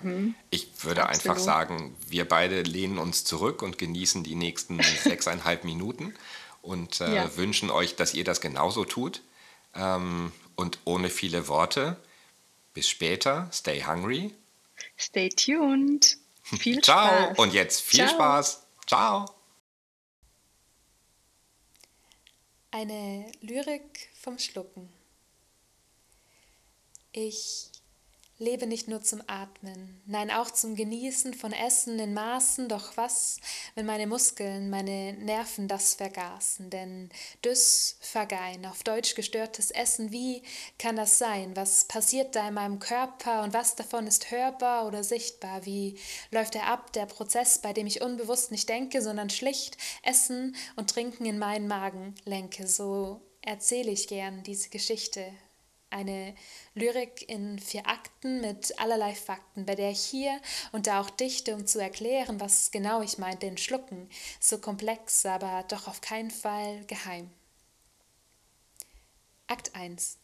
Ich 0.49 0.83
würde 0.83 1.07
einfach 1.07 1.25
Mhm. 1.25 1.31
Absolut. 1.31 1.45
sagen, 1.45 1.97
wir 2.07 2.27
beide 2.27 2.61
lehnen 2.63 2.97
uns 2.97 3.25
zurück 3.25 3.61
und 3.61 3.77
genießen 3.77 4.23
die 4.23 4.35
nächsten 4.35 4.79
sechseinhalb 5.03 5.65
Minuten 5.65 6.15
und 6.61 6.99
äh, 7.01 7.13
Ja. 7.15 7.37
wünschen 7.37 7.69
euch, 7.69 7.95
dass 7.95 8.13
ihr 8.13 8.23
das 8.23 8.41
genauso 8.41 8.85
tut. 8.85 9.21
Ähm, 9.75 10.31
und 10.55 10.79
ohne 10.85 11.09
viele 11.09 11.47
Worte, 11.47 11.97
bis 12.73 12.89
später, 12.89 13.49
stay 13.51 13.83
hungry. 13.83 14.33
Stay 14.97 15.29
tuned. 15.29 16.17
Viel 16.43 16.81
Ciao 16.81 17.07
Spaß. 17.07 17.39
und 17.39 17.53
jetzt 17.53 17.81
viel 17.81 18.05
Ciao. 18.05 18.15
Spaß. 18.15 18.67
Ciao. 18.85 19.25
Eine 22.71 23.31
Lyrik 23.41 24.09
vom 24.19 24.37
Schlucken. 24.37 24.91
Ich 27.11 27.69
lebe 28.43 28.67
nicht 28.67 28.87
nur 28.87 29.01
zum 29.01 29.23
Atmen, 29.27 30.01
nein 30.05 30.29
auch 30.29 30.51
zum 30.51 30.75
Genießen 30.75 31.33
von 31.33 31.53
Essen 31.53 31.97
in 31.97 32.13
Maßen, 32.13 32.67
doch 32.67 32.97
was, 32.97 33.39
wenn 33.75 33.85
meine 33.85 34.05
Muskeln, 34.05 34.69
meine 34.69 35.13
Nerven 35.13 35.67
das 35.67 35.95
vergaßen, 35.95 36.69
denn 36.69 37.09
das 37.41 37.97
Vergein, 38.01 38.65
auf 38.65 38.83
Deutsch 38.83 39.15
gestörtes 39.15 39.71
Essen, 39.71 40.11
wie 40.11 40.43
kann 40.77 40.97
das 40.97 41.17
sein? 41.17 41.55
Was 41.55 41.85
passiert 41.85 42.35
da 42.35 42.49
in 42.49 42.55
meinem 42.55 42.79
Körper 42.79 43.43
und 43.43 43.53
was 43.53 43.75
davon 43.75 44.05
ist 44.05 44.29
hörbar 44.29 44.85
oder 44.85 45.03
sichtbar? 45.03 45.65
Wie 45.65 45.97
läuft 46.29 46.55
er 46.55 46.67
ab, 46.67 46.91
der 46.93 47.05
Prozess, 47.05 47.59
bei 47.59 47.73
dem 47.73 47.87
ich 47.87 48.01
unbewusst 48.01 48.51
nicht 48.51 48.67
denke, 48.67 49.01
sondern 49.01 49.29
schlicht 49.29 49.77
Essen 50.03 50.55
und 50.75 50.89
Trinken 50.89 51.25
in 51.25 51.39
meinen 51.39 51.67
Magen 51.67 52.13
lenke? 52.25 52.67
So 52.67 53.21
erzähle 53.41 53.91
ich 53.91 54.07
gern 54.07 54.43
diese 54.43 54.69
Geschichte 54.69 55.25
eine 55.93 56.35
Lyrik 56.75 57.29
in 57.29 57.59
vier 57.59 57.87
Akten 57.87 58.41
mit 58.41 58.79
allerlei 58.79 59.13
Fakten, 59.13 59.65
bei 59.65 59.75
der 59.75 59.91
ich 59.91 60.03
hier 60.03 60.39
und 60.71 60.87
da 60.87 60.99
auch 60.99 61.09
dichte, 61.09 61.55
um 61.55 61.65
zu 61.67 61.79
erklären, 61.79 62.39
was 62.39 62.71
genau 62.71 63.01
ich 63.01 63.17
meinte 63.17 63.45
in 63.45 63.57
Schlucken, 63.57 64.09
so 64.39 64.57
komplex, 64.57 65.25
aber 65.25 65.63
doch 65.67 65.87
auf 65.87 66.01
keinen 66.01 66.31
Fall 66.31 66.83
geheim. 66.85 67.29
Akt 69.47 69.75
1 69.75 70.17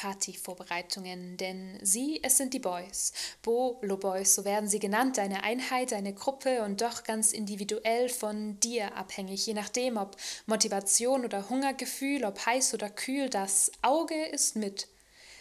Partyvorbereitungen, 0.00 1.36
denn 1.36 1.78
sie, 1.82 2.20
es 2.22 2.38
sind 2.38 2.54
die 2.54 2.58
Boys. 2.58 3.12
Bolo 3.42 3.98
Boys, 3.98 4.34
so 4.34 4.46
werden 4.46 4.66
sie 4.66 4.78
genannt, 4.78 5.18
eine 5.18 5.42
Einheit, 5.42 5.92
eine 5.92 6.14
Gruppe 6.14 6.62
und 6.62 6.80
doch 6.80 7.04
ganz 7.04 7.32
individuell 7.34 8.08
von 8.08 8.58
dir 8.60 8.96
abhängig, 8.96 9.46
je 9.46 9.52
nachdem, 9.52 9.98
ob 9.98 10.16
Motivation 10.46 11.26
oder 11.26 11.50
Hungergefühl, 11.50 12.24
ob 12.24 12.46
heiß 12.46 12.72
oder 12.72 12.88
kühl, 12.88 13.28
das 13.28 13.72
Auge 13.82 14.24
ist 14.24 14.56
mit 14.56 14.88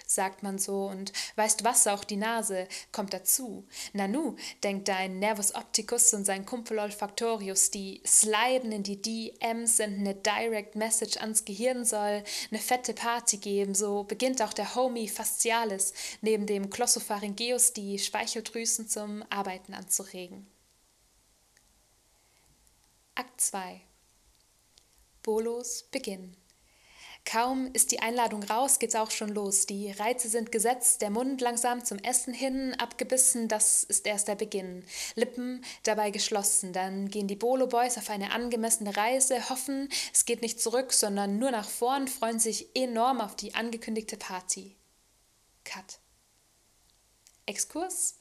sagt 0.09 0.41
man 0.41 0.57
so, 0.57 0.85
und 0.85 1.13
weißt 1.35 1.63
was, 1.63 1.85
auch 1.85 2.03
die 2.03 2.17
Nase 2.17 2.67
kommt 2.91 3.13
dazu. 3.13 3.67
Nanu, 3.93 4.35
denkt 4.63 4.87
dein 4.87 5.19
Nervus 5.19 5.53
opticus 5.53 6.13
und 6.15 6.25
sein 6.25 6.47
Kumpel 6.47 6.79
Olfactorius, 6.79 7.69
die 7.69 8.01
sliden 8.05 8.71
in 8.71 8.81
die 8.81 8.99
DMs, 8.99 9.77
senden 9.77 10.07
eine 10.07 10.15
Direct 10.15 10.75
Message 10.75 11.17
ans 11.17 11.45
Gehirn, 11.45 11.85
soll 11.85 12.23
eine 12.49 12.59
fette 12.59 12.93
Party 12.93 13.37
geben, 13.37 13.75
so 13.75 14.03
beginnt 14.03 14.41
auch 14.41 14.53
der 14.53 14.73
Homie 14.73 15.07
Fascialis, 15.07 15.93
neben 16.21 16.47
dem 16.47 16.71
Glossopharyngeus 16.71 17.73
die 17.73 17.99
Speicheldrüsen 17.99 18.87
zum 18.87 19.23
Arbeiten 19.29 19.75
anzuregen. 19.75 20.47
Akt 23.13 23.39
2 23.41 23.81
Bolos 25.21 25.83
Beginn 25.91 26.35
Kaum 27.29 27.69
ist 27.73 27.91
die 27.91 27.99
Einladung 27.99 28.41
raus, 28.41 28.79
geht's 28.79 28.95
auch 28.95 29.11
schon 29.11 29.29
los. 29.29 29.67
Die 29.67 29.91
Reize 29.91 30.27
sind 30.29 30.51
gesetzt, 30.51 31.03
der 31.03 31.11
Mund 31.11 31.41
langsam 31.41 31.85
zum 31.85 31.99
Essen 31.99 32.33
hin, 32.33 32.73
abgebissen, 32.79 33.47
das 33.47 33.83
ist 33.83 34.07
erst 34.07 34.27
der 34.27 34.33
Beginn. 34.33 34.83
Lippen 35.13 35.63
dabei 35.83 36.09
geschlossen, 36.09 36.73
dann 36.73 37.07
gehen 37.07 37.27
die 37.27 37.35
Bolo 37.35 37.67
Boys 37.67 37.99
auf 37.99 38.09
eine 38.09 38.31
angemessene 38.31 38.97
Reise, 38.97 39.47
hoffen, 39.51 39.89
es 40.11 40.25
geht 40.25 40.41
nicht 40.41 40.59
zurück, 40.59 40.91
sondern 40.91 41.37
nur 41.37 41.51
nach 41.51 41.69
vorn, 41.69 42.07
freuen 42.07 42.39
sich 42.39 42.75
enorm 42.75 43.21
auf 43.21 43.35
die 43.35 43.53
angekündigte 43.53 44.17
Party. 44.17 44.75
Cut. 45.65 45.99
Exkurs 47.45 48.18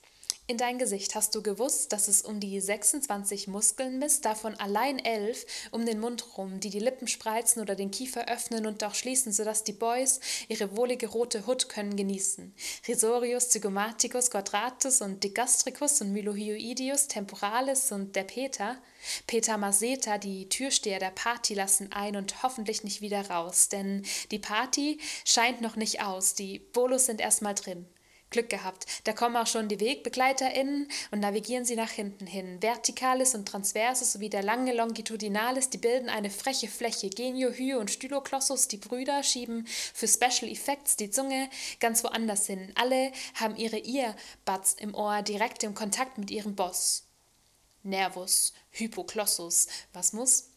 in 0.48 0.56
dein 0.56 0.78
Gesicht. 0.78 1.14
Hast 1.14 1.34
du 1.34 1.42
gewusst, 1.42 1.92
dass 1.92 2.08
es 2.08 2.22
um 2.22 2.40
die 2.40 2.58
26 2.58 3.48
Muskeln 3.48 3.98
misst, 3.98 4.24
davon 4.24 4.54
allein 4.54 4.98
11 4.98 5.44
um 5.72 5.84
den 5.84 6.00
Mund 6.00 6.38
rum, 6.38 6.58
die 6.58 6.70
die 6.70 6.78
Lippen 6.78 7.06
spreizen 7.06 7.60
oder 7.60 7.74
den 7.74 7.90
Kiefer 7.90 8.28
öffnen 8.28 8.66
und 8.66 8.82
auch 8.82 8.94
schließen, 8.94 9.30
sodass 9.30 9.62
die 9.62 9.74
Boys 9.74 10.20
ihre 10.48 10.74
wohlige 10.74 11.08
rote 11.08 11.46
Hut 11.46 11.68
können 11.68 11.96
genießen. 11.96 12.54
Risorius, 12.88 13.50
Zygomaticus, 13.50 14.30
Quadratus 14.30 15.02
und 15.02 15.22
Digastricus 15.22 16.00
und 16.00 16.12
Mylohyoidius, 16.12 17.08
Temporalis 17.08 17.92
und 17.92 18.16
der 18.16 18.24
Peter, 18.24 18.78
Peter 19.26 19.58
Maseta, 19.58 20.16
die 20.16 20.48
Türsteher 20.48 20.98
der 20.98 21.10
Party, 21.10 21.52
lassen 21.52 21.92
ein 21.92 22.16
und 22.16 22.42
hoffentlich 22.42 22.84
nicht 22.84 23.02
wieder 23.02 23.28
raus, 23.28 23.68
denn 23.68 24.02
die 24.30 24.38
Party 24.38 24.98
scheint 25.26 25.60
noch 25.60 25.76
nicht 25.76 26.00
aus, 26.00 26.32
die 26.32 26.58
Bolos 26.58 27.04
sind 27.04 27.20
erstmal 27.20 27.54
drin. 27.54 27.86
Glück 28.30 28.50
gehabt. 28.50 28.86
Da 29.04 29.12
kommen 29.12 29.36
auch 29.36 29.46
schon 29.46 29.68
die 29.68 29.80
WegbegleiterInnen 29.80 30.88
und 31.10 31.20
navigieren 31.20 31.64
sie 31.64 31.76
nach 31.76 31.90
hinten 31.90 32.26
hin. 32.26 32.60
Vertikales 32.60 33.34
und 33.34 33.46
Transverses 33.46 34.12
sowie 34.12 34.28
der 34.28 34.42
lange 34.42 34.74
Longitudinalis, 34.74 35.70
die 35.70 35.78
bilden 35.78 36.08
eine 36.08 36.30
freche 36.30 36.68
Fläche. 36.68 37.08
Genio, 37.08 37.50
Hy 37.50 37.74
und 37.74 37.90
Styloklossus, 37.90 38.68
die 38.68 38.76
Brüder, 38.76 39.22
schieben 39.22 39.66
für 39.66 40.08
Special 40.08 40.50
Effects 40.50 40.96
die 40.96 41.10
Zunge 41.10 41.48
ganz 41.80 42.04
woanders 42.04 42.46
hin. 42.46 42.72
Alle 42.74 43.12
haben 43.34 43.56
ihre 43.56 43.78
Earbuds 43.78 44.74
im 44.74 44.94
Ohr, 44.94 45.22
direkt 45.22 45.62
im 45.62 45.74
Kontakt 45.74 46.18
mit 46.18 46.30
ihrem 46.30 46.54
Boss. 46.54 47.04
Nervus, 47.82 48.52
Hypoklossus. 48.70 49.68
Was 49.92 50.12
muss? 50.12 50.50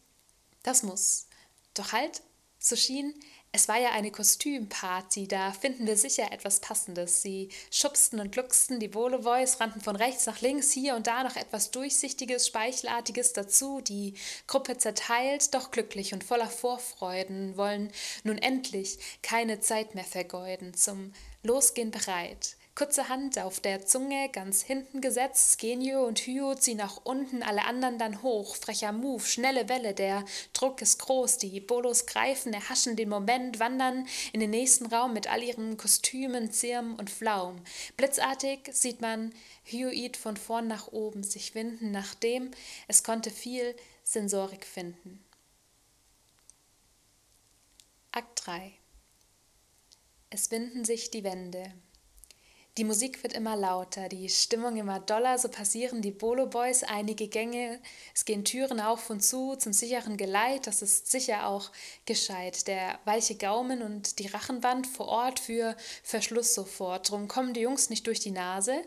Das 0.62 0.82
muss. 0.82 1.26
Doch 1.74 1.92
halt, 1.92 2.22
so 2.58 2.76
schien 2.76 3.14
es 3.54 3.68
war 3.68 3.78
ja 3.78 3.90
eine 3.90 4.10
Kostümparty, 4.10 5.28
da 5.28 5.52
finden 5.52 5.86
wir 5.86 5.98
sicher 5.98 6.32
etwas 6.32 6.60
Passendes. 6.60 7.20
Sie 7.20 7.50
schubsten 7.70 8.18
und 8.18 8.32
glucksten, 8.32 8.80
die 8.80 8.94
Volevoys 8.94 9.60
rannten 9.60 9.82
von 9.82 9.94
rechts 9.94 10.24
nach 10.24 10.40
links, 10.40 10.72
hier 10.72 10.96
und 10.96 11.06
da 11.06 11.22
noch 11.22 11.36
etwas 11.36 11.70
Durchsichtiges, 11.70 12.46
Speichelartiges 12.46 13.34
dazu. 13.34 13.82
Die 13.82 14.14
Gruppe 14.46 14.78
zerteilt, 14.78 15.52
doch 15.52 15.70
glücklich 15.70 16.14
und 16.14 16.24
voller 16.24 16.48
Vorfreuden, 16.48 17.58
wollen 17.58 17.92
nun 18.24 18.38
endlich 18.38 18.98
keine 19.20 19.60
Zeit 19.60 19.94
mehr 19.94 20.04
vergeuden, 20.04 20.72
zum 20.72 21.12
Losgehen 21.42 21.90
bereit. 21.90 22.56
Kurze 22.74 23.10
Hand 23.10 23.38
auf 23.38 23.60
der 23.60 23.84
Zunge, 23.84 24.30
ganz 24.30 24.62
hinten 24.62 25.02
gesetzt, 25.02 25.58
Genio 25.58 26.06
und 26.06 26.20
Hyo 26.20 26.54
ziehen 26.54 26.78
nach 26.78 27.02
unten, 27.04 27.42
alle 27.42 27.66
anderen 27.66 27.98
dann 27.98 28.22
hoch. 28.22 28.56
Frecher 28.56 28.92
Move, 28.92 29.22
schnelle 29.22 29.68
Welle, 29.68 29.92
der 29.92 30.24
Druck 30.54 30.80
ist 30.80 30.98
groß, 30.98 31.36
die 31.36 31.60
Bolos 31.60 32.06
greifen, 32.06 32.54
erhaschen 32.54 32.96
den 32.96 33.10
Moment, 33.10 33.60
wandern 33.60 34.06
in 34.32 34.40
den 34.40 34.48
nächsten 34.48 34.86
Raum 34.86 35.12
mit 35.12 35.26
all 35.26 35.42
ihren 35.42 35.76
Kostümen, 35.76 36.50
Zirm 36.50 36.94
und 36.94 37.10
Flaum. 37.10 37.62
Blitzartig 37.98 38.70
sieht 38.72 39.02
man 39.02 39.34
Hyoid 39.64 40.16
von 40.16 40.38
vorn 40.38 40.66
nach 40.66 40.88
oben 40.88 41.24
sich 41.24 41.54
winden, 41.54 41.90
nachdem 41.90 42.52
es 42.88 43.04
konnte 43.04 43.30
viel 43.30 43.76
Sensorik 44.02 44.64
finden. 44.64 45.22
Akt 48.12 48.46
3 48.46 48.72
Es 50.30 50.50
winden 50.50 50.86
sich 50.86 51.10
die 51.10 51.22
Wände. 51.22 51.74
Die 52.78 52.84
Musik 52.84 53.22
wird 53.22 53.34
immer 53.34 53.54
lauter, 53.54 54.08
die 54.08 54.30
Stimmung 54.30 54.78
immer 54.78 54.98
doller, 54.98 55.36
so 55.36 55.50
passieren 55.50 56.00
die 56.00 56.10
Bolo 56.10 56.46
Boys 56.46 56.82
einige 56.82 57.28
Gänge, 57.28 57.78
es 58.14 58.24
gehen 58.24 58.46
Türen 58.46 58.80
auf 58.80 59.10
und 59.10 59.22
zu 59.22 59.56
zum 59.56 59.74
sicheren 59.74 60.16
Geleit, 60.16 60.66
das 60.66 60.80
ist 60.80 61.10
sicher 61.10 61.48
auch 61.48 61.70
gescheit. 62.06 62.66
Der 62.68 62.98
weiche 63.04 63.34
Gaumen 63.34 63.82
und 63.82 64.18
die 64.18 64.26
Rachenwand 64.26 64.86
vor 64.86 65.08
Ort 65.08 65.38
für 65.38 65.76
Verschluss 66.02 66.54
sofort, 66.54 67.10
drum 67.10 67.28
kommen 67.28 67.52
die 67.52 67.60
Jungs 67.60 67.90
nicht 67.90 68.06
durch 68.06 68.20
die 68.20 68.30
Nase. 68.30 68.82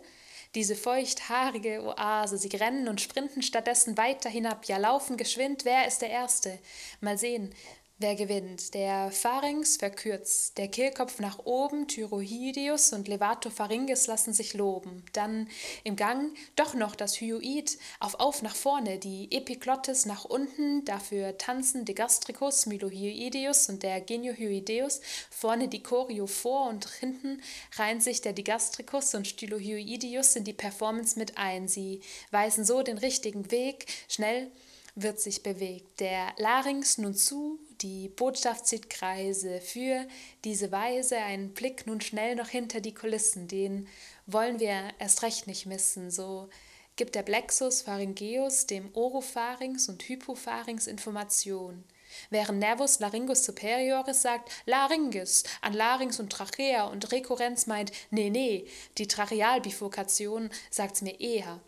Diese 0.56 0.76
feuchthaarige 0.76 1.84
Oase, 1.84 2.40
sie 2.40 2.56
rennen 2.58 2.88
und 2.88 3.02
sprinten 3.02 3.44
stattdessen 3.44 3.98
weiter 3.98 4.32
hinab, 4.32 4.66
ja 4.66 4.78
laufen 4.78 5.16
geschwind, 5.16 5.64
wer 5.64 5.88
ist 5.88 6.02
der 6.02 6.10
Erste? 6.10 6.58
Mal 7.02 7.20
sehen, 7.20 7.54
Wer 7.98 8.16
gewinnt? 8.16 8.74
Der 8.74 9.10
Pharynx 9.10 9.78
verkürzt, 9.78 10.58
der 10.58 10.68
Kehlkopf 10.68 11.20
nach 11.20 11.40
oben, 11.46 11.88
Thyroidius 11.88 12.92
und 12.92 13.08
Levatopharynges 13.08 14.08
lassen 14.08 14.34
sich 14.34 14.54
loben. 14.54 15.06
Dann 15.14 15.48
im 15.86 15.96
Gang 15.96 16.36
doch 16.58 16.74
noch 16.74 16.94
das 16.94 17.22
Hyoid 17.22 17.78
auf 18.02 18.16
auf 18.20 18.42
nach 18.42 18.56
vorne, 18.56 19.00
die 19.00 19.32
Epiglottis 19.32 20.06
nach 20.06 20.26
unten, 20.26 20.84
dafür 20.84 21.38
tanzen 21.38 21.86
Digastricus, 21.86 22.66
Mylohyoideus 22.66 23.70
und 23.70 23.82
der 23.82 24.02
Geniohyoideus, 24.02 25.00
vorne 25.30 25.70
die 25.70 25.82
Choreo 25.82 26.28
vor 26.28 26.68
und 26.68 26.90
hinten 27.00 27.42
reihen 27.78 28.02
sich 28.02 28.20
der 28.20 28.34
Digastricus 28.34 29.16
und 29.16 29.26
Stylohyoideus 29.26 30.36
in 30.36 30.44
die 30.44 30.52
Performance 30.52 31.18
mit 31.18 31.38
ein. 31.38 31.70
Sie 31.70 32.02
weisen 32.30 32.66
so 32.66 32.82
den 32.82 32.98
richtigen 32.98 33.52
Weg, 33.52 33.86
schnell 34.10 34.52
wird 34.96 35.20
sich 35.20 35.44
bewegt. 35.44 36.00
Der 36.00 36.34
Larynx 36.38 36.98
nun 36.98 37.14
zu, 37.14 37.60
die 37.82 38.10
Botschaft 38.10 38.68
zieht 38.68 38.90
Kreise. 38.90 39.62
Für 39.62 40.08
diese 40.44 40.72
Weise 40.72 41.18
ein 41.18 41.54
Blick 41.54 41.88
nun 41.88 42.02
schnell 42.02 42.36
noch 42.36 42.50
hinter 42.50 42.82
die 42.82 42.94
Kulissen, 42.94 43.48
den 43.48 43.88
wollen 44.26 44.60
wir 44.60 44.90
erst 45.00 45.24
recht 45.24 45.48
nicht 45.48 45.66
missen. 45.66 46.12
So 46.12 46.50
gibt 46.96 47.16
der 47.16 47.24
Plexus 47.24 47.82
pharyngeus 47.82 48.68
dem 48.68 48.90
Oropharynx 48.94 49.90
und 49.90 50.04
Hypopharynx 50.04 50.88
Information. 50.88 51.84
Während 52.30 52.60
Nervus 52.60 53.00
laryngus 53.00 53.44
superioris 53.44 54.22
sagt 54.22 54.50
Larynx 54.66 55.44
an 55.62 55.74
Larynx 55.74 56.20
und 56.20 56.32
Trachea 56.32 56.86
und 56.86 57.12
Rekurrenz 57.12 57.68
meint 57.68 57.92
nee, 58.10 58.30
nee, 58.30 58.68
die 58.98 59.08
Trachealbifurkation 59.08 60.50
sagt's 60.70 61.02
mir 61.02 61.20
eher. 61.20 61.60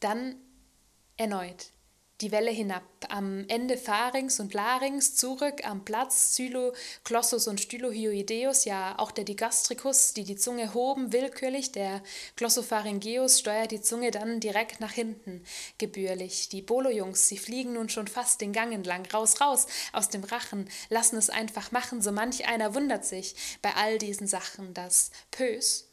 Dann 0.00 0.36
erneut 1.16 1.73
die 2.20 2.30
Welle 2.30 2.50
hinab, 2.50 2.84
am 3.08 3.44
Ende 3.48 3.76
Pharynx 3.76 4.38
und 4.38 4.54
Larynx, 4.54 5.16
zurück 5.16 5.64
am 5.64 5.84
Platz 5.84 6.32
Zylo, 6.32 6.72
Glossus 7.02 7.48
und 7.48 7.60
Stylohyoideus, 7.60 8.64
ja 8.64 8.94
auch 8.98 9.10
der 9.10 9.24
Digastricus, 9.24 10.14
die 10.14 10.22
die 10.22 10.36
Zunge 10.36 10.74
hoben, 10.74 11.12
willkürlich, 11.12 11.72
der 11.72 12.02
Glossopharyngeus 12.36 13.40
steuert 13.40 13.72
die 13.72 13.80
Zunge 13.80 14.12
dann 14.12 14.38
direkt 14.38 14.80
nach 14.80 14.92
hinten, 14.92 15.44
gebührlich. 15.78 16.48
Die 16.48 16.62
Bolo-Jungs, 16.62 17.28
sie 17.28 17.38
fliegen 17.38 17.72
nun 17.72 17.88
schon 17.88 18.06
fast 18.06 18.40
den 18.40 18.52
Gang 18.52 18.72
entlang, 18.72 19.04
raus, 19.06 19.40
raus, 19.40 19.66
aus 19.92 20.08
dem 20.08 20.22
Rachen, 20.22 20.68
lassen 20.90 21.16
es 21.16 21.30
einfach 21.30 21.72
machen, 21.72 22.00
so 22.00 22.12
manch 22.12 22.46
einer 22.46 22.74
wundert 22.74 23.04
sich 23.04 23.34
bei 23.60 23.74
all 23.74 23.98
diesen 23.98 24.28
Sachen, 24.28 24.72
das 24.72 25.10
Pös, 25.32 25.90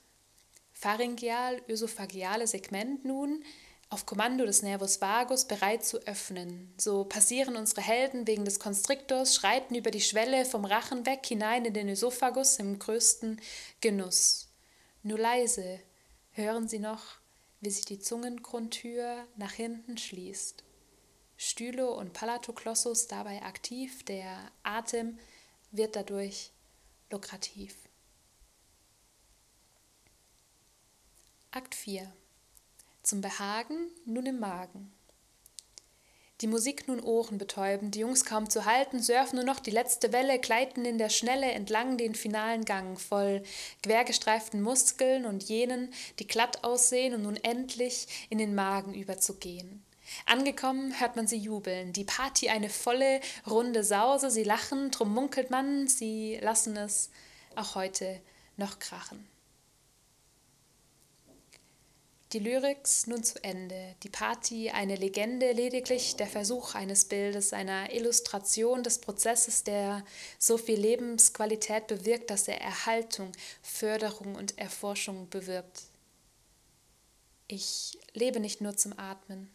pharyngeal-ösophageale 0.74 2.46
Segment 2.46 3.06
nun, 3.06 3.44
auf 3.92 4.06
Kommando 4.06 4.46
des 4.46 4.62
Nervus 4.62 5.02
vagus 5.02 5.44
bereit 5.46 5.84
zu 5.84 6.00
öffnen. 6.08 6.74
So 6.78 7.04
passieren 7.04 7.58
unsere 7.58 7.82
Helden 7.82 8.26
wegen 8.26 8.46
des 8.46 8.58
Konstriktors, 8.58 9.36
schreiten 9.36 9.76
über 9.76 9.92
die 9.92 10.00
Schwelle 10.00 10.46
vom 10.46 10.64
Rachen 10.64 11.06
weg 11.06 11.26
hinein 11.26 11.66
in 11.66 11.74
den 11.74 11.90
Ösophagus 11.90 12.58
im 12.58 12.80
größten 12.80 13.42
Genuss. 13.82 14.48
Nur 15.04 15.20
leise 15.20 15.82
hören 16.32 16.70
sie 16.70 16.80
noch, 16.80 17.04
wie 17.60 17.70
sich 17.70 17.84
die 17.84 18.00
Zungengrundtür 18.00 19.28
nach 19.36 19.52
hinten 19.52 19.98
schließt. 19.98 20.64
Stylo 21.36 21.94
und 21.94 22.14
Palatoglossus 22.14 23.08
dabei 23.08 23.42
aktiv, 23.42 24.06
der 24.06 24.52
Atem 24.64 25.20
wird 25.72 25.98
dadurch 25.98 26.52
lukrativ. 27.10 27.76
Akt 31.52 31.76
4 31.76 32.14
zum 33.04 33.22
Behagen 33.22 33.88
nun 34.06 34.26
im 34.26 34.40
Magen. 34.40 34.94
Die 36.42 36.48
Musik 36.48 36.88
nun 36.88 37.00
ohrenbetäubend, 37.00 37.94
die 37.94 38.00
Jungs 38.00 38.26
kaum 38.26 38.50
zu 38.50 38.66
halten, 38.66 39.00
surfen 39.00 39.36
nur 39.36 39.46
noch 39.46 39.60
die 39.60 39.70
letzte 39.70 40.12
Welle, 40.12 40.40
gleiten 40.40 40.86
in 40.86 40.98
der 40.98 41.10
Schnelle 41.10 41.52
entlang 41.52 41.98
den 41.98 42.16
finalen 42.16 42.66
Gang, 42.66 43.00
voll 43.00 43.44
quergestreiften 43.84 44.60
Muskeln 44.60 45.26
und 45.26 45.44
jenen, 45.44 45.94
die 46.18 46.26
glatt 46.26 46.64
aussehen, 46.64 47.14
um 47.14 47.22
nun 47.22 47.36
endlich 47.36 48.28
in 48.32 48.40
den 48.40 48.56
Magen 48.56 48.96
überzugehen. 48.96 49.86
Angekommen 50.26 51.00
hört 51.00 51.16
man 51.16 51.28
sie 51.28 51.38
jubeln, 51.38 51.94
die 51.94 52.06
Party 52.06 52.50
eine 52.50 52.70
volle, 52.70 53.22
runde 53.48 53.84
Sause, 53.84 54.32
sie 54.32 54.44
lachen, 54.44 54.90
drum 54.90 55.14
munkelt 55.14 55.52
man, 55.52 55.88
sie 55.88 56.40
lassen 56.42 56.76
es 56.76 57.12
auch 57.56 57.76
heute 57.76 58.20
noch 58.58 58.80
krachen. 58.80 59.31
Die 62.34 62.40
Lyrics 62.40 63.08
nun 63.08 63.26
zu 63.26 63.44
Ende, 63.44 63.96
die 64.04 64.10
Party 64.10 64.70
eine 64.70 64.96
Legende, 64.96 65.52
lediglich 65.52 66.16
der 66.16 66.28
Versuch 66.28 66.76
eines 66.76 67.04
Bildes, 67.04 67.52
einer 67.52 67.94
Illustration 67.94 68.84
des 68.84 69.00
Prozesses, 69.00 69.66
der 69.66 70.06
so 70.40 70.58
viel 70.58 70.80
Lebensqualität 70.80 71.88
bewirkt, 71.88 72.30
dass 72.30 72.48
er 72.48 72.62
Erhaltung, 72.62 73.34
Förderung 73.62 74.36
und 74.36 74.58
Erforschung 74.58 75.30
bewirbt. 75.30 75.82
Ich 77.48 78.00
lebe 78.14 78.40
nicht 78.40 78.62
nur 78.62 78.78
zum 78.78 78.98
Atmen, 78.98 79.52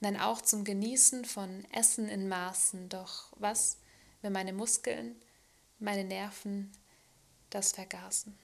nein 0.00 0.18
auch 0.18 0.40
zum 0.40 0.64
Genießen 0.64 1.26
von 1.26 1.66
Essen 1.70 2.08
in 2.08 2.28
Maßen, 2.28 2.88
doch 2.88 3.30
was, 3.36 3.76
wenn 4.22 4.32
meine 4.32 4.54
Muskeln, 4.54 5.20
meine 5.78 6.04
Nerven 6.04 6.72
das 7.50 7.72
vergaßen? 7.72 8.38